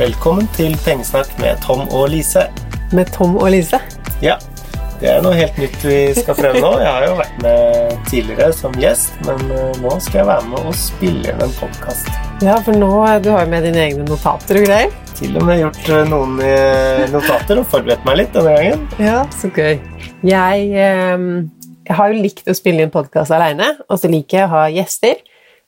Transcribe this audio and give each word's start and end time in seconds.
Velkommen 0.00 0.46
til 0.56 0.72
Pengesnakk 0.80 1.28
med 1.42 1.58
Tom 1.60 1.82
og 1.92 2.06
Lise. 2.08 2.46
Med 2.96 3.10
Tom 3.12 3.34
og 3.36 3.50
Lise? 3.52 3.76
Ja, 4.24 4.38
det 4.96 5.10
er 5.10 5.18
noe 5.20 5.36
helt 5.36 5.58
nytt 5.60 5.76
vi 5.84 5.98
skal 6.16 6.38
prøve 6.38 6.62
nå. 6.62 6.70
Jeg 6.80 6.88
har 6.88 7.04
jo 7.04 7.18
vært 7.18 7.42
med 7.44 7.98
tidligere 8.08 8.48
som 8.56 8.78
gjest, 8.80 9.12
men 9.28 9.52
eh, 9.52 9.76
nå 9.82 9.92
skal 10.00 10.22
jeg 10.22 10.28
være 10.30 10.48
med 10.48 10.70
og 10.70 10.78
spille 10.80 11.34
inn 11.34 11.44
en 11.44 11.54
podkast. 11.58 12.08
Ja, 12.40 12.56
for 12.64 12.80
nå 12.80 12.90
du 13.20 13.28
har 13.28 13.44
jo 13.44 13.52
med 13.52 13.68
dine 13.68 13.84
egne 13.84 14.08
notater 14.08 14.62
og 14.62 14.66
greier. 14.70 14.98
Til 15.20 15.36
og 15.36 15.48
med 15.50 15.60
gjort 15.66 15.92
eh, 15.92 16.08
noen 16.14 16.42
eh, 16.48 17.04
notater 17.12 17.60
og 17.60 17.68
forberedt 17.76 18.08
meg 18.08 18.22
litt 18.22 18.34
denne 18.40 18.56
gangen. 18.56 18.90
Ja, 19.04 19.22
så 19.36 19.52
gøy. 19.52 19.76
Jeg, 20.24 20.68
eh, 20.80 21.30
jeg 21.92 22.02
har 22.02 22.14
jo 22.14 22.22
likt 22.24 22.48
å 22.48 22.56
spille 22.56 22.88
inn 22.88 22.98
podkast 23.00 23.36
aleine, 23.36 23.74
og 23.84 24.00
så 24.00 24.08
liker 24.08 24.46
jeg 24.46 24.48
å 24.48 24.54
ha 24.56 24.68
gjester. 24.80 25.26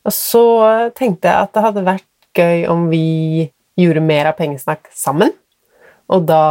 Og 0.08 0.22
så 0.24 0.46
tenkte 0.96 1.28
jeg 1.28 1.50
at 1.50 1.52
det 1.52 1.68
hadde 1.68 1.90
vært 1.92 2.08
gøy 2.32 2.70
om 2.72 2.88
vi 2.88 3.50
gjorde 3.80 4.02
mer 4.04 4.30
av 4.32 4.36
pengesnakk 4.38 4.90
sammen. 4.96 5.32
Og 6.12 6.26
da 6.28 6.42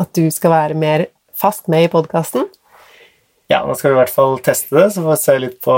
at 0.00 0.10
du 0.16 0.24
skal 0.34 0.54
være 0.54 0.78
mer 0.78 1.06
fast 1.36 1.68
med 1.70 1.86
i 1.86 1.90
podkasten. 1.92 2.48
Ja, 3.50 3.62
nå 3.66 3.74
skal 3.76 3.92
vi 3.92 3.96
i 3.96 4.00
hvert 4.00 4.14
fall 4.14 4.38
teste 4.44 4.76
det, 4.78 4.86
så 4.94 5.02
får 5.04 5.12
vi 5.16 5.20
se 5.22 5.34
litt 5.42 5.58
på 5.64 5.76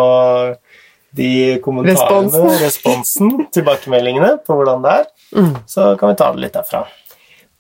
de 1.14 1.30
kommentarene, 1.62 2.26
Responsen. 2.26 2.58
responsen, 2.62 3.32
tilbakemeldingene 3.54 4.36
på 4.46 4.56
hvordan 4.58 4.82
det 4.84 4.94
er. 5.00 5.08
Så 5.70 5.92
kan 5.98 6.12
vi 6.12 6.18
ta 6.18 6.30
det 6.34 6.42
litt 6.44 6.56
derfra. 6.56 6.84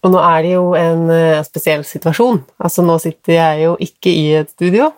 Og 0.04 0.12
nå 0.12 0.20
er 0.20 0.42
det 0.44 0.50
jo 0.52 0.64
en 0.76 1.06
eh, 1.10 1.40
spesiell 1.46 1.84
situasjon. 1.88 2.42
Altså, 2.60 2.82
nå 2.84 2.98
sitter 3.00 3.38
jeg 3.38 3.62
jo 3.64 3.76
ikke 3.80 4.12
i 4.12 4.24
et 4.42 4.50
studio. 4.52 4.90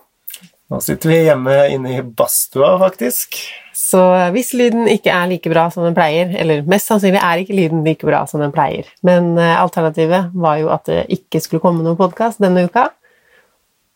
Nå 0.73 0.81
sitter 0.83 1.12
vi 1.12 1.19
hjemme 1.29 1.55
inne 1.71 1.93
i 1.95 2.03
badstua, 2.03 2.73
faktisk. 2.83 3.39
Så 3.77 4.01
hvis 4.33 4.55
lyden 4.57 4.87
ikke 4.89 5.12
er 5.12 5.29
like 5.29 5.51
bra 5.53 5.67
som 5.73 5.84
den 5.84 5.97
pleier, 5.97 6.31
eller 6.41 6.64
mest 6.69 6.89
sannsynlig 6.89 7.20
er 7.20 7.42
ikke 7.42 7.56
lyden 7.56 7.83
like 7.84 8.09
bra 8.09 8.23
som 8.28 8.41
den 8.41 8.55
pleier, 8.55 8.89
men 9.05 9.34
eh, 9.37 9.53
alternativet 9.61 10.31
var 10.33 10.62
jo 10.62 10.70
at 10.73 10.89
det 10.89 11.03
ikke 11.12 11.42
skulle 11.45 11.61
komme 11.61 11.84
noen 11.84 11.98
podkast 11.98 12.41
denne 12.41 12.65
uka, 12.65 12.89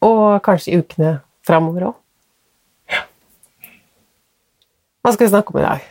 og 0.05 0.43
kanskje 0.45 0.75
i 0.75 0.83
ukene 0.83 1.15
framover 1.49 1.89
òg. 1.89 1.97
Hva 5.01 5.15
skal 5.15 5.27
vi 5.27 5.33
snakke 5.33 5.55
om 5.55 5.63
i 5.63 5.65
dag? 5.65 5.89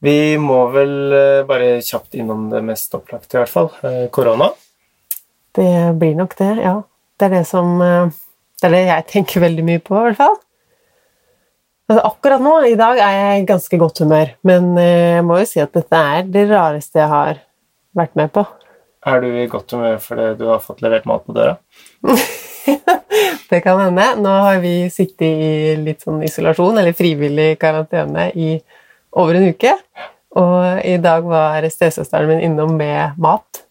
Vi 0.00 0.18
må 0.40 0.60
vel 0.72 0.92
eh, 1.12 1.40
bare 1.48 1.80
kjapt 1.84 2.14
innom 2.16 2.46
det 2.52 2.62
mest 2.64 2.94
opplagte, 2.96 3.34
i 3.34 3.40
hvert 3.40 3.52
fall. 3.52 3.72
Eh, 3.84 4.04
Korona. 4.14 4.52
Det 5.58 5.72
blir 5.98 6.14
nok 6.16 6.36
det, 6.38 6.54
ja. 6.62 6.76
Det 7.18 7.26
er 7.26 7.34
det 7.34 7.42
som 7.50 7.74
eh, 7.84 8.14
Det 8.60 8.68
er 8.68 8.76
det 8.76 8.84
jeg 8.86 9.06
tenker 9.10 9.42
veldig 9.42 9.66
mye 9.66 9.82
på, 9.82 9.98
i 9.98 10.06
hvert 10.06 10.20
fall. 10.20 10.38
Altså, 11.90 12.04
akkurat 12.06 12.38
nå, 12.38 12.52
i 12.70 12.76
dag, 12.78 13.00
er 13.02 13.14
jeg 13.16 13.38
i 13.40 13.46
ganske 13.48 13.78
godt 13.82 13.98
humør, 14.04 14.28
men 14.46 14.76
eh, 14.78 15.16
jeg 15.16 15.24
må 15.26 15.40
jo 15.40 15.46
si 15.50 15.58
at 15.58 15.72
dette 15.74 15.98
er 15.98 16.28
det 16.30 16.44
rareste 16.46 17.00
jeg 17.00 17.10
har 17.10 17.40
vært 17.98 18.14
med 18.14 18.30
på. 18.30 18.44
Er 19.10 19.24
du 19.24 19.26
i 19.26 19.48
godt 19.50 19.74
humør 19.74 19.96
fordi 20.04 20.28
du 20.38 20.44
har 20.52 20.62
fått 20.62 20.84
levert 20.84 21.08
mat 21.10 21.26
på 21.26 21.34
døra? 21.34 21.56
Det 23.50 23.58
kan 23.64 23.80
hende. 23.82 24.04
Nå 24.22 24.36
har 24.44 24.60
vi 24.62 24.74
sittet 24.94 25.26
i 25.26 25.74
litt 25.82 26.04
sånn 26.06 26.22
isolasjon, 26.22 26.78
eller 26.78 26.94
frivillig 26.94 27.56
karantene, 27.58 28.28
i 28.38 28.52
over 29.18 29.40
en 29.40 29.50
uke. 29.50 29.74
Og 30.38 30.84
i 30.86 30.94
dag 31.02 31.26
var 31.26 31.66
stesøsteren 31.74 32.30
min 32.30 32.44
innom 32.52 32.78
med 32.78 33.18
mat. 33.18 33.64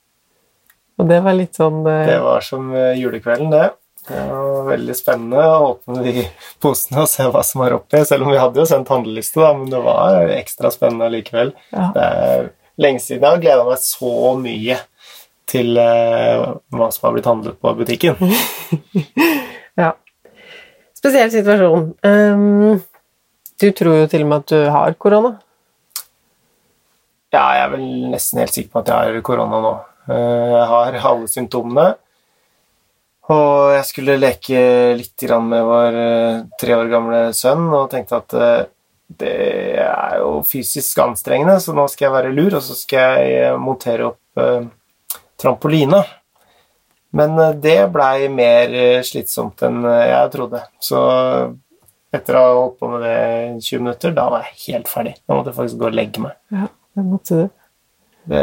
Og 1.00 1.08
det 1.08 1.22
var 1.24 1.40
litt 1.40 1.56
sånn 1.56 1.86
eh, 1.88 2.04
Det 2.10 2.20
var 2.26 2.44
som 2.44 2.68
eh, 2.76 2.98
julekvelden, 3.00 3.56
det. 3.56 3.70
Det 4.10 4.22
var 4.32 4.64
veldig 4.72 4.96
spennende 4.98 5.44
å 5.46 5.58
åpne 5.72 6.04
de 6.06 6.24
posene 6.64 7.04
og 7.04 7.10
se 7.12 7.28
hva 7.30 7.44
som 7.46 7.62
var 7.62 7.76
oppi. 7.78 8.02
Selv 8.10 8.26
om 8.26 8.32
vi 8.34 8.40
hadde 8.42 8.60
jo 8.64 8.66
sendt 8.70 8.90
handleliste, 8.90 9.38
da, 9.44 9.52
men 9.58 9.70
det 9.70 9.82
var 9.86 10.32
ekstra 10.34 10.72
spennende 10.74 11.12
likevel. 11.14 11.52
Ja. 11.76 11.90
Det 11.96 12.06
er 12.26 12.48
lenge 12.82 13.04
siden 13.04 13.22
jeg 13.28 13.36
har 13.36 13.44
gleda 13.44 13.68
meg 13.68 13.82
så 13.84 14.14
mye 14.42 14.80
til 15.50 15.78
eh, 15.82 16.44
hva 16.74 16.88
som 16.94 17.08
har 17.08 17.16
blitt 17.16 17.30
handlet 17.30 17.60
på 17.62 17.76
butikken. 17.80 18.20
Ja. 19.80 19.94
Spesiell 20.98 21.30
situasjon. 21.32 21.86
Um, 22.04 22.82
du 23.62 23.70
tror 23.78 24.02
jo 24.02 24.08
til 24.12 24.26
og 24.26 24.28
med 24.28 24.42
at 24.42 24.52
du 24.52 24.66
har 24.74 24.96
korona. 25.00 25.30
Ja, 27.32 27.44
jeg 27.56 27.62
er 27.64 27.72
vel 27.76 27.86
nesten 28.12 28.42
helt 28.42 28.56
sikker 28.58 28.74
på 28.74 28.82
at 28.82 28.92
jeg 28.92 29.14
har 29.14 29.24
korona 29.24 29.62
nå. 29.64 29.72
Eh, 30.10 30.50
Jeg 30.58 30.66
har 30.74 30.98
alle 31.14 31.30
symptomene. 31.32 31.86
Og 33.30 33.76
jeg 33.76 33.86
skulle 33.86 34.18
leke 34.18 34.60
litt 34.98 35.26
med 35.46 35.66
vår 35.68 35.98
eh, 36.02 36.38
tre 36.60 36.78
år 36.78 36.88
gamle 36.90 37.20
sønn 37.38 37.68
og 37.68 37.90
tenkte 37.92 38.18
at 38.18 38.34
eh, 38.34 38.70
det 39.20 39.34
er 39.82 40.16
jo 40.22 40.40
fysisk 40.46 41.02
anstrengende, 41.02 41.58
så 41.62 41.74
nå 41.74 41.86
skal 41.90 42.08
jeg 42.08 42.16
være 42.16 42.34
lur, 42.34 42.56
og 42.58 42.64
så 42.66 42.78
skal 42.78 43.20
jeg 43.20 43.44
eh, 43.50 43.58
montere 43.62 44.10
opp 44.12 44.18
trampoline. 45.40 46.02
Men 47.18 47.34
det 47.60 47.90
blei 47.92 48.30
mer 48.32 49.02
slitsomt 49.04 49.64
enn 49.66 49.82
jeg 49.84 50.30
trodde. 50.32 50.62
Så 50.84 51.00
etter 52.14 52.38
å 52.38 52.44
ha 52.44 52.52
holdt 52.54 52.78
på 52.80 52.90
med 52.92 53.04
det 53.04 53.16
20 53.66 53.82
minutter, 53.82 54.14
da 54.16 54.28
var 54.30 54.46
jeg 54.46 54.60
helt 54.68 54.92
ferdig. 54.92 55.16
Da 55.26 55.36
måtte 55.36 55.52
jeg 55.52 55.58
faktisk 55.58 55.82
gå 55.82 55.90
og 55.90 55.98
legge 55.98 56.24
meg. 56.24 56.38
Ja, 56.54 56.70
det 56.70 57.06
måtte 57.10 57.40
du. 57.40 57.59
Det, 58.28 58.42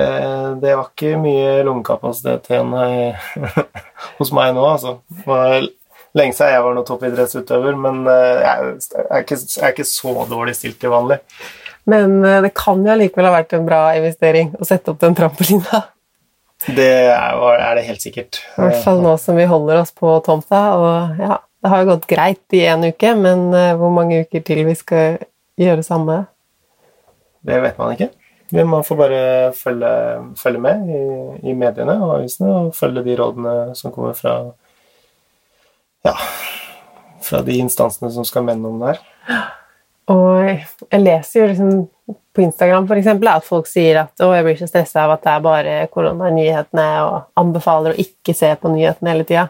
det 0.62 0.72
var 0.74 0.88
ikke 0.88 1.18
mye 1.20 1.50
lungekapasitet 1.66 2.48
igjen 2.50 2.72
eh, 2.80 3.26
hos 4.18 4.32
meg 4.34 4.54
nå, 4.56 4.64
altså. 4.64 4.96
Det 5.12 5.26
var 5.28 5.68
lenge 6.16 6.34
siden 6.36 6.54
jeg 6.54 6.64
var 6.64 6.74
noen 6.76 6.88
toppidrettsutøver, 6.88 7.76
men 7.78 8.00
eh, 8.10 8.40
jeg, 8.42 8.72
er 9.04 9.22
ikke, 9.22 9.38
jeg 9.38 9.62
er 9.68 9.76
ikke 9.76 9.88
så 9.88 10.14
dårlig 10.30 10.56
stilt 10.58 10.80
til 10.82 10.94
vanlig. 10.94 11.20
Men 11.86 12.18
eh, 12.24 12.40
det 12.46 12.54
kan 12.58 12.82
jo 12.82 12.94
allikevel 12.96 13.28
ha 13.28 13.36
vært 13.36 13.54
en 13.58 13.68
bra 13.68 13.82
investering 13.98 14.56
å 14.58 14.66
sette 14.66 14.90
opp 14.90 15.02
den 15.04 15.18
trampolina. 15.18 15.84
Det 16.66 16.90
er, 17.12 17.40
er 17.54 17.78
det 17.78 17.86
helt 17.86 18.02
sikkert. 18.02 18.40
I 18.56 18.64
hvert 18.64 18.82
fall 18.82 19.04
nå 19.04 19.12
som 19.22 19.36
vi 19.38 19.44
holder 19.46 19.84
oss 19.84 19.92
på 19.94 20.16
tomta. 20.26 20.62
Og 20.80 21.20
ja, 21.20 21.36
det 21.62 21.70
har 21.70 21.82
jo 21.82 21.92
gått 21.92 22.08
greit 22.10 22.56
i 22.56 22.64
en 22.66 22.88
uke, 22.88 23.12
men 23.14 23.50
hvor 23.76 23.92
mange 23.92 24.24
uker 24.24 24.42
til 24.42 24.64
vi 24.66 24.74
skal 24.74 25.18
gjøre 25.60 25.84
samme? 25.86 26.22
Det 27.46 27.60
vet 27.62 27.76
man 27.78 27.92
ikke. 27.92 28.08
Man 28.54 28.84
får 28.86 28.98
bare 28.98 29.22
følge, 29.58 29.90
følge 30.38 30.60
med 30.62 30.86
i, 30.86 31.00
i 31.50 31.54
mediene 31.58 31.96
og 31.98 32.20
avisene 32.20 32.52
og 32.54 32.74
følge 32.78 33.02
de 33.06 33.16
rådene 33.18 33.54
som 33.74 33.94
kommer 33.94 34.14
fra 34.14 34.36
ja, 36.06 36.14
fra 37.26 37.42
de 37.42 37.58
instansene 37.58 38.12
som 38.14 38.26
skal 38.26 38.46
mene 38.46 38.70
om 38.70 38.78
det 38.82 38.94
her. 38.94 39.02
Og 40.12 40.46
jeg 40.46 41.02
leser 41.02 41.40
jo 41.40 41.48
liksom 41.50 42.16
på 42.36 42.44
Instagram 42.44 42.86
for 42.86 43.00
eksempel, 43.00 43.30
at 43.32 43.46
folk 43.46 43.66
sier 43.66 44.04
at 44.04 44.22
å, 44.22 44.30
jeg 44.36 44.46
blir 44.46 44.58
så 44.60 44.68
stressa 44.70 45.06
av 45.06 45.16
at 45.16 45.24
det 45.24 45.32
er 45.32 45.44
bare 45.46 45.76
koronanyhetene, 45.90 46.86
og 47.08 47.40
anbefaler 47.40 47.94
å 47.94 48.02
ikke 48.02 48.36
se 48.36 48.52
på 48.60 48.70
nyhetene 48.70 49.14
hele 49.14 49.26
tida. 49.26 49.48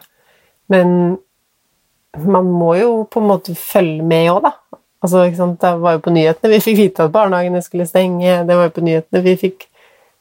Men 0.71 1.17
man 2.17 2.49
må 2.49 2.73
jo 2.79 2.91
på 3.11 3.21
en 3.21 3.29
måte 3.29 3.53
følge 3.59 4.05
med 4.07 4.31
òg, 4.33 4.47
da. 4.47 4.53
Altså? 5.03 5.23
Det 5.29 5.73
var 5.81 5.97
jo 5.97 6.03
på 6.03 6.13
nyhetene 6.13 6.53
vi 6.55 6.61
fikk 6.63 6.77
vite 6.79 7.07
at 7.07 7.13
barnehagene 7.13 7.61
skulle 7.65 7.87
stenge. 7.89 8.43
Det 8.47 8.55
var 8.55 8.69
jo 8.69 8.75
på 8.77 8.85
nyhetene 8.85 9.23
vi 9.25 9.35
fikk 9.39 9.67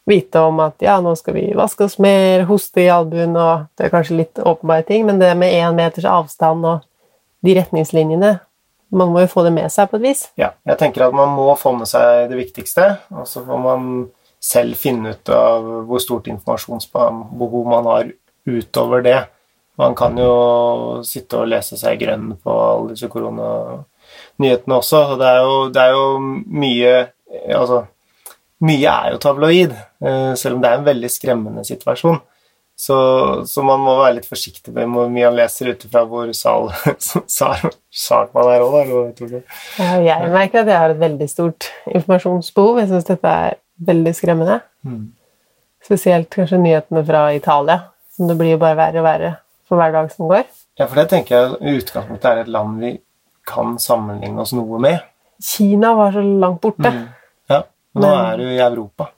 vite 0.06 0.40
om 0.40 0.60
at 0.62 0.82
ja, 0.84 1.00
nå 1.02 1.16
skal 1.18 1.34
vi 1.34 1.46
vaske 1.58 1.86
oss 1.88 1.96
mer, 2.02 2.44
hoste 2.46 2.84
i 2.84 2.90
albuen 2.92 3.34
og 3.34 3.66
Det 3.74 3.88
er 3.88 3.94
kanskje 3.94 4.20
litt 4.20 4.38
åpenbare 4.38 4.86
ting, 4.86 5.06
men 5.06 5.18
det 5.18 5.32
med 5.34 5.54
én 5.54 5.74
meters 5.74 6.06
avstand 6.06 6.66
og 6.66 6.84
de 7.42 7.56
retningslinjene 7.58 8.36
Man 8.94 9.10
må 9.10 9.24
jo 9.24 9.30
få 9.32 9.42
det 9.42 9.50
med 9.50 9.66
seg 9.74 9.88
på 9.90 9.98
et 9.98 10.04
vis. 10.04 10.20
Ja, 10.38 10.52
jeg 10.62 10.78
tenker 10.78 11.08
at 11.08 11.14
man 11.14 11.32
må 11.34 11.48
få 11.58 11.72
med 11.74 11.88
seg 11.90 12.28
det 12.30 12.36
viktigste, 12.38 12.84
og 13.10 13.26
så 13.26 13.42
får 13.42 13.58
man 13.58 13.88
selv 14.38 14.78
finne 14.78 15.10
ut 15.10 15.32
av 15.34 15.66
hvor 15.88 15.98
stort 15.98 16.28
informasjonsbehov 16.30 17.66
man 17.66 17.88
har 17.90 18.12
utover 18.46 19.02
det. 19.02 19.18
Man 19.76 19.98
kan 19.98 20.14
jo 20.22 21.02
sitte 21.04 21.42
og 21.42 21.50
lese 21.50 21.74
seg 21.80 21.98
grønn 21.98 22.30
på 22.38 22.54
alle 22.54 22.94
disse 22.94 23.10
koronanyhetene 24.36 24.78
også, 24.78 25.02
og 25.12 25.20
det 25.20 25.28
er 25.28 25.42
jo, 25.42 25.58
det 25.74 25.82
er 25.82 25.94
jo 25.96 26.08
mye 26.62 26.96
Altså, 27.50 27.80
mye 28.64 28.86
er 28.88 29.12
jo 29.12 29.18
tabloid, 29.20 29.72
eh, 30.00 30.34
selv 30.38 30.56
om 30.56 30.60
det 30.62 30.70
er 30.70 30.78
en 30.78 30.86
veldig 30.86 31.08
skremmende 31.10 31.64
situasjon. 31.66 32.20
Så, 32.76 32.96
så 33.48 33.64
man 33.64 33.80
må 33.80 33.94
være 33.98 34.18
litt 34.18 34.28
forsiktig 34.28 34.72
med 34.76 34.90
hvor 34.92 35.08
mye 35.08 35.24
han 35.24 35.36
leser 35.38 35.72
ut 35.72 35.84
ifra 35.88 36.04
hvor 36.08 36.28
sal, 36.36 36.68
sal, 37.36 37.70
sal 37.88 38.28
man 38.36 38.50
er 38.52 38.64
òg, 38.64 39.22
da. 39.32 39.40
jeg 40.04 40.30
merker 40.32 40.62
at 40.62 40.70
jeg 40.70 40.80
har 40.82 40.92
et 40.92 41.00
veldig 41.00 41.28
stort 41.32 41.70
informasjonsbehov. 41.88 42.82
Jeg 42.82 42.92
syns 42.92 43.08
dette 43.08 43.32
er 43.32 43.58
veldig 43.90 44.12
skremmende. 44.16 44.60
Mm. 44.86 45.06
Spesielt 45.84 46.28
kanskje 46.36 46.60
nyhetene 46.60 47.02
fra 47.08 47.26
Italia, 47.34 47.80
som 48.16 48.28
det 48.28 48.36
blir 48.38 48.54
jo 48.54 48.60
bare 48.62 48.78
verre 48.78 49.02
og 49.02 49.08
verre 49.08 49.32
for 49.66 49.80
hver 49.80 49.96
dag 49.96 50.12
som 50.12 50.28
går. 50.30 50.44
Ja, 50.76 50.84
for 50.84 51.00
det 51.00 51.08
tenker 51.14 51.36
jeg 51.36 51.56
i 51.56 51.76
utgangspunktet 51.80 52.28
er 52.28 52.42
et 52.42 52.52
land 52.52 52.76
vi 52.82 52.92
kan 53.46 53.76
sammenligne 53.82 54.40
oss 54.42 54.52
noe 54.56 54.78
med. 54.82 55.00
Kina 55.42 55.94
var 55.98 56.12
så 56.16 56.22
langt 56.24 56.60
borte. 56.64 56.90
Mm. 56.90 57.04
Ja, 57.52 57.62
nå 57.94 58.00
Men- 58.06 58.26
er 58.32 58.36
du 58.40 58.44
i 58.50 58.58
Europa. 58.64 59.10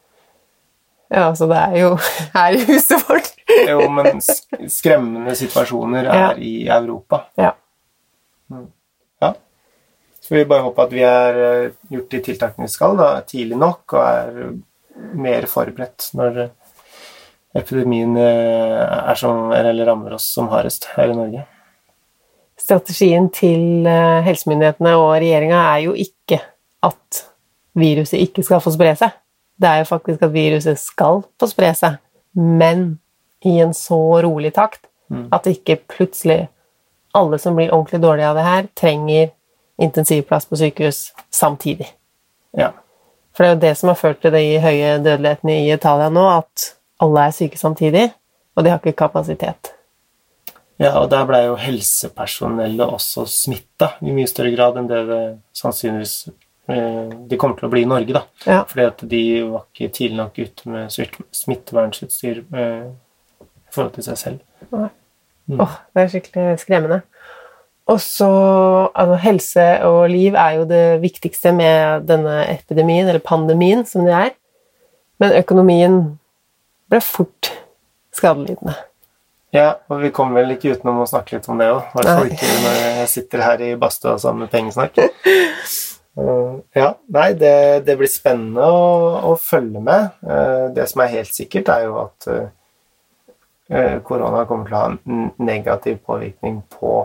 Ja, 1.11 1.31
så 1.35 1.47
det 1.49 1.57
er 1.57 1.77
jo 1.81 1.95
her 2.35 2.53
i 2.53 2.65
huset 2.69 3.05
vårt. 3.09 3.31
Jo, 3.69 3.87
men 3.89 4.19
skremmende 4.69 5.33
situasjoner 5.39 6.05
er 6.05 6.19
Ja. 6.21 6.33
i 6.37 6.69
Europa. 6.69 7.23
Ja. 7.41 7.55
Ja. 9.23 9.31
Så 10.21 10.35
vi 10.35 10.45
bare 10.45 10.61
håper 10.67 10.83
at 10.85 10.93
vi 10.93 11.01
er 11.09 11.39
eh, 11.47 11.71
gjort 11.89 12.11
de 12.13 12.21
tiltakene 12.27 12.67
vi 12.67 12.73
skal, 12.75 12.97
da, 13.01 13.07
tidlig 13.25 13.57
nok, 13.57 13.95
og 13.97 14.03
er 14.05 15.15
mer 15.17 15.47
forberedt 15.49 16.11
når 16.19 16.51
epidemien 17.57 18.13
eh, 18.21 19.09
er 19.09 19.17
som, 19.17 19.49
eller 19.57 19.87
rammer 19.89 20.13
oss 20.19 20.27
som 20.35 20.51
hardest 20.53 20.91
her 20.97 21.09
i 21.09 21.17
Norge. 21.17 21.47
Strategien 22.59 23.29
til 23.35 23.87
eh, 23.87 24.21
helsemyndighetene 24.27 24.95
og 24.99 25.13
regjeringa 25.17 25.63
er 25.75 25.85
jo 25.87 25.95
ikke 25.95 26.41
at 26.87 27.23
viruset 27.79 28.19
ikke 28.21 28.43
skal 28.47 28.63
få 28.65 28.73
spre 28.75 28.95
seg. 28.99 29.15
Det 29.59 29.71
er 29.71 29.83
jo 29.83 29.91
faktisk 29.91 30.23
at 30.23 30.35
viruset 30.35 30.79
skal 30.81 31.23
få 31.41 31.49
spre 31.51 31.73
seg, 31.75 31.99
men 32.35 32.99
i 33.47 33.57
en 33.63 33.75
så 33.75 33.99
rolig 34.23 34.53
takt 34.55 34.87
at 35.33 35.47
ikke 35.49 35.79
plutselig 35.89 36.49
alle 37.17 37.39
som 37.39 37.57
blir 37.57 37.73
ordentlig 37.73 38.01
dårlige 38.03 38.29
av 38.29 38.37
det 38.37 38.45
her, 38.47 38.67
trenger 38.75 39.31
intensivplass 39.81 40.47
på 40.47 40.59
sykehus 40.61 41.13
samtidig. 41.31 41.89
Ja. 42.57 42.73
For 43.35 43.45
det 43.45 43.49
er 43.49 43.55
jo 43.55 43.63
det 43.63 43.75
som 43.79 43.93
har 43.93 43.99
ført 43.99 44.21
til 44.23 44.35
de 44.35 44.59
høye 44.61 44.99
dødelighetene 44.99 45.57
i 45.63 45.73
Italia 45.73 46.11
nå, 46.13 46.27
at 46.43 46.73
alle 47.03 47.29
er 47.29 47.35
syke 47.35 47.59
samtidig, 47.59 48.09
og 48.57 48.65
de 48.65 48.73
har 48.73 48.83
ikke 48.83 48.99
kapasitet. 48.99 49.73
Ja, 50.79 50.93
og 51.01 51.09
der 51.11 51.25
blei 51.27 51.43
jo 51.49 51.57
helsepersonellet 51.59 52.85
også 52.87 53.25
smitta 53.27 53.97
i 54.05 54.13
mye 54.15 54.29
større 54.31 54.53
grad 54.55 54.79
enn 54.79 54.87
det 54.91 55.01
det 55.09 55.23
sannsynligvis 55.59 56.15
eh, 56.71 57.11
de 57.31 57.39
kommer 57.41 57.59
til 57.59 57.67
å 57.67 57.73
bli 57.73 57.83
i 57.83 57.91
Norge, 57.91 58.15
da. 58.15 58.23
Ja. 58.47 58.61
Fordi 58.69 58.87
at 58.87 59.03
de 59.11 59.23
var 59.49 59.67
ikke 59.67 59.91
tidlig 59.97 60.21
nok 60.21 60.39
ute 60.39 60.71
med 60.71 60.95
smittevernutstyr 61.35 62.45
eh, 62.47 62.89
i 63.43 63.75
forhold 63.75 63.97
til 63.99 64.07
seg 64.07 64.23
selv. 64.23 64.65
Åh, 64.71 65.79
det 65.97 66.05
er 66.05 66.13
skikkelig 66.13 66.59
skremmende. 66.63 67.03
Og 67.89 68.01
så 68.05 68.29
altså, 68.93 69.17
Helse 69.23 69.67
og 69.89 70.11
liv 70.13 70.37
er 70.37 70.59
jo 70.59 70.67
det 70.69 71.01
viktigste 71.03 71.55
med 71.57 72.05
denne 72.09 72.43
epidemien, 72.53 73.09
eller 73.09 73.25
pandemien, 73.25 73.87
som 73.89 74.05
det 74.05 74.15
er. 74.15 74.35
Men 75.19 75.35
økonomien 75.41 75.97
ble 76.93 77.01
fort 77.03 77.51
skadelidende. 78.15 78.77
Ja, 79.55 79.79
og 79.89 80.03
vi 80.03 80.11
kommer 80.13 80.43
vel 80.43 80.57
ikke 80.57 80.75
utenom 80.77 81.01
å 81.01 81.09
snakke 81.09 81.39
litt 81.39 81.47
om 81.49 81.61
det 81.61 81.71
òg. 81.73 81.87
I 81.89 81.97
hvert 81.97 82.11
fall 82.11 82.33
ikke 82.35 82.51
når 82.65 82.75
jeg 82.83 83.13
sitter 83.15 83.45
her 83.47 83.63
i 83.65 83.71
badstua 83.81 84.19
sammen 84.21 84.47
med 84.47 84.53
pengesnakk. 84.55 85.01
Eh, 86.19 86.55
ja, 86.75 86.89
nei, 87.15 87.29
det, 87.39 87.85
det 87.87 87.95
blir 87.95 88.11
spennende 88.11 88.65
å, 88.67 88.87
å 89.31 89.37
følge 89.39 89.79
med. 89.79 90.17
Eh, 90.27 90.65
det 90.75 90.89
som 90.91 91.05
er 91.05 91.13
helt 91.13 91.31
sikkert, 91.31 91.71
er 91.71 91.85
jo 91.85 92.01
at 92.01 92.27
eh, 92.33 94.01
korona 94.03 94.41
kommer 94.49 94.67
til 94.67 94.75
å 94.75 94.81
ha 94.81 94.89
en 94.97 95.29
negativ 95.39 96.01
påvirkning 96.09 96.57
på 96.75 96.97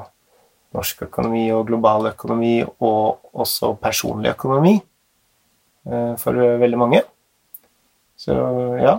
norsk 0.74 1.06
økonomi 1.06 1.44
og 1.54 1.68
global 1.70 2.10
økonomi, 2.10 2.56
og 2.66 3.38
også 3.38 3.76
personlig 3.78 4.34
økonomi 4.34 4.80
for 6.18 6.40
veldig 6.64 6.80
mange. 6.80 7.04
Så 8.18 8.34
ja, 8.82 8.96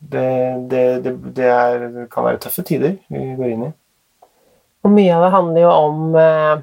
det, 0.00 0.30
det, 0.70 0.84
det, 1.04 1.12
det 1.36 1.46
er, 1.52 1.86
kan 2.12 2.26
være 2.26 2.40
tøffe 2.40 2.64
tider 2.66 2.96
vi 3.12 3.24
går 3.36 3.52
inn 3.52 3.68
i. 3.68 3.70
Og 4.80 4.92
mye 4.94 5.12
av 5.12 5.26
det 5.26 5.34
handler 5.34 5.60
jo 5.60 5.70
om 5.76 6.16
eh, 6.16 6.62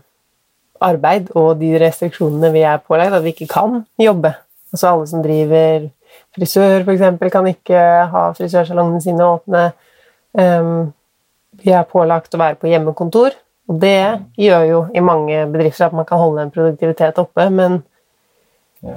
arbeid 0.87 1.29
og 1.37 1.59
de 1.61 1.75
restriksjonene 1.81 2.51
vi 2.53 2.63
er 2.65 2.81
pålagt, 2.81 3.13
at 3.13 3.25
vi 3.25 3.33
ikke 3.35 3.49
kan 3.51 3.83
jobbe. 4.01 4.33
Altså 4.73 4.91
alle 4.91 5.07
som 5.09 5.23
driver 5.23 5.87
frisør, 6.35 6.85
f.eks., 6.85 7.31
kan 7.33 7.49
ikke 7.49 7.81
ha 8.11 8.23
frisørsalongene 8.37 9.01
sine 9.03 9.25
åpne. 9.25 9.63
Um, 10.37 10.93
vi 11.57 11.73
er 11.73 11.87
pålagt 11.89 12.35
å 12.35 12.41
være 12.41 12.59
på 12.61 12.69
hjemmekontor, 12.69 13.37
og 13.67 13.79
det 13.81 14.21
gjør 14.39 14.65
jo 14.69 14.81
i 14.95 15.03
mange 15.03 15.45
bedrifter 15.51 15.87
at 15.87 15.95
man 15.97 16.05
kan 16.07 16.21
holde 16.21 16.45
en 16.45 16.53
produktivitet 16.53 17.17
oppe, 17.21 17.47
men 17.53 17.81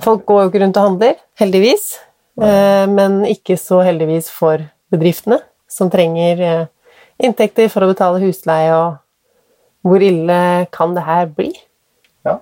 folk 0.04 0.26
går 0.28 0.44
jo 0.44 0.50
ikke 0.50 0.62
rundt 0.64 0.80
og 0.80 0.88
handler, 0.90 1.16
heldigvis. 1.40 1.86
Eh, 2.38 2.86
men 2.90 3.22
ikke 3.28 3.56
så 3.58 3.80
heldigvis 3.84 4.30
for 4.32 4.62
bedriftene, 4.92 5.40
som 5.70 5.90
trenger 5.92 6.42
eh, 6.46 6.66
inntekter 7.20 7.68
for 7.72 7.84
å 7.84 7.90
betale 7.90 8.22
husleie 8.22 8.72
og 8.76 9.00
hvor 9.86 10.02
ille 10.04 10.66
kan 10.74 10.94
det 10.96 11.04
her 11.06 11.28
bli? 11.32 11.50
Ja. 12.26 12.38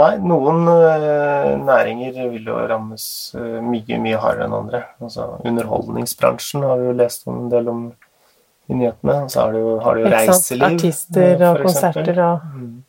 Nei, 0.00 0.12
noen 0.24 0.64
eh, 0.72 1.50
næringer 1.60 2.30
vil 2.32 2.48
jo 2.48 2.60
rammes 2.70 3.04
mye, 3.36 3.98
mye 4.00 4.20
hardere 4.20 4.48
enn 4.48 4.56
andre. 4.56 4.84
Altså, 5.04 5.34
underholdningsbransjen 5.44 6.64
har 6.64 6.80
vi 6.80 6.88
jo 6.90 6.96
lest 7.02 7.28
en 7.28 7.50
del 7.52 7.68
om 7.72 7.84
i 8.70 8.78
nyhetene. 8.78 9.18
Og 9.24 9.30
så 9.32 9.44
har 9.44 9.52
du 9.52 9.60
jo, 9.60 9.74
har 9.84 9.98
det 9.98 10.04
jo 10.04 10.12
reiseliv. 10.16 10.66
Artister 10.70 11.46
og 11.50 11.62
konserter 11.66 12.24
og 12.24 12.48
Mm. 12.52 12.81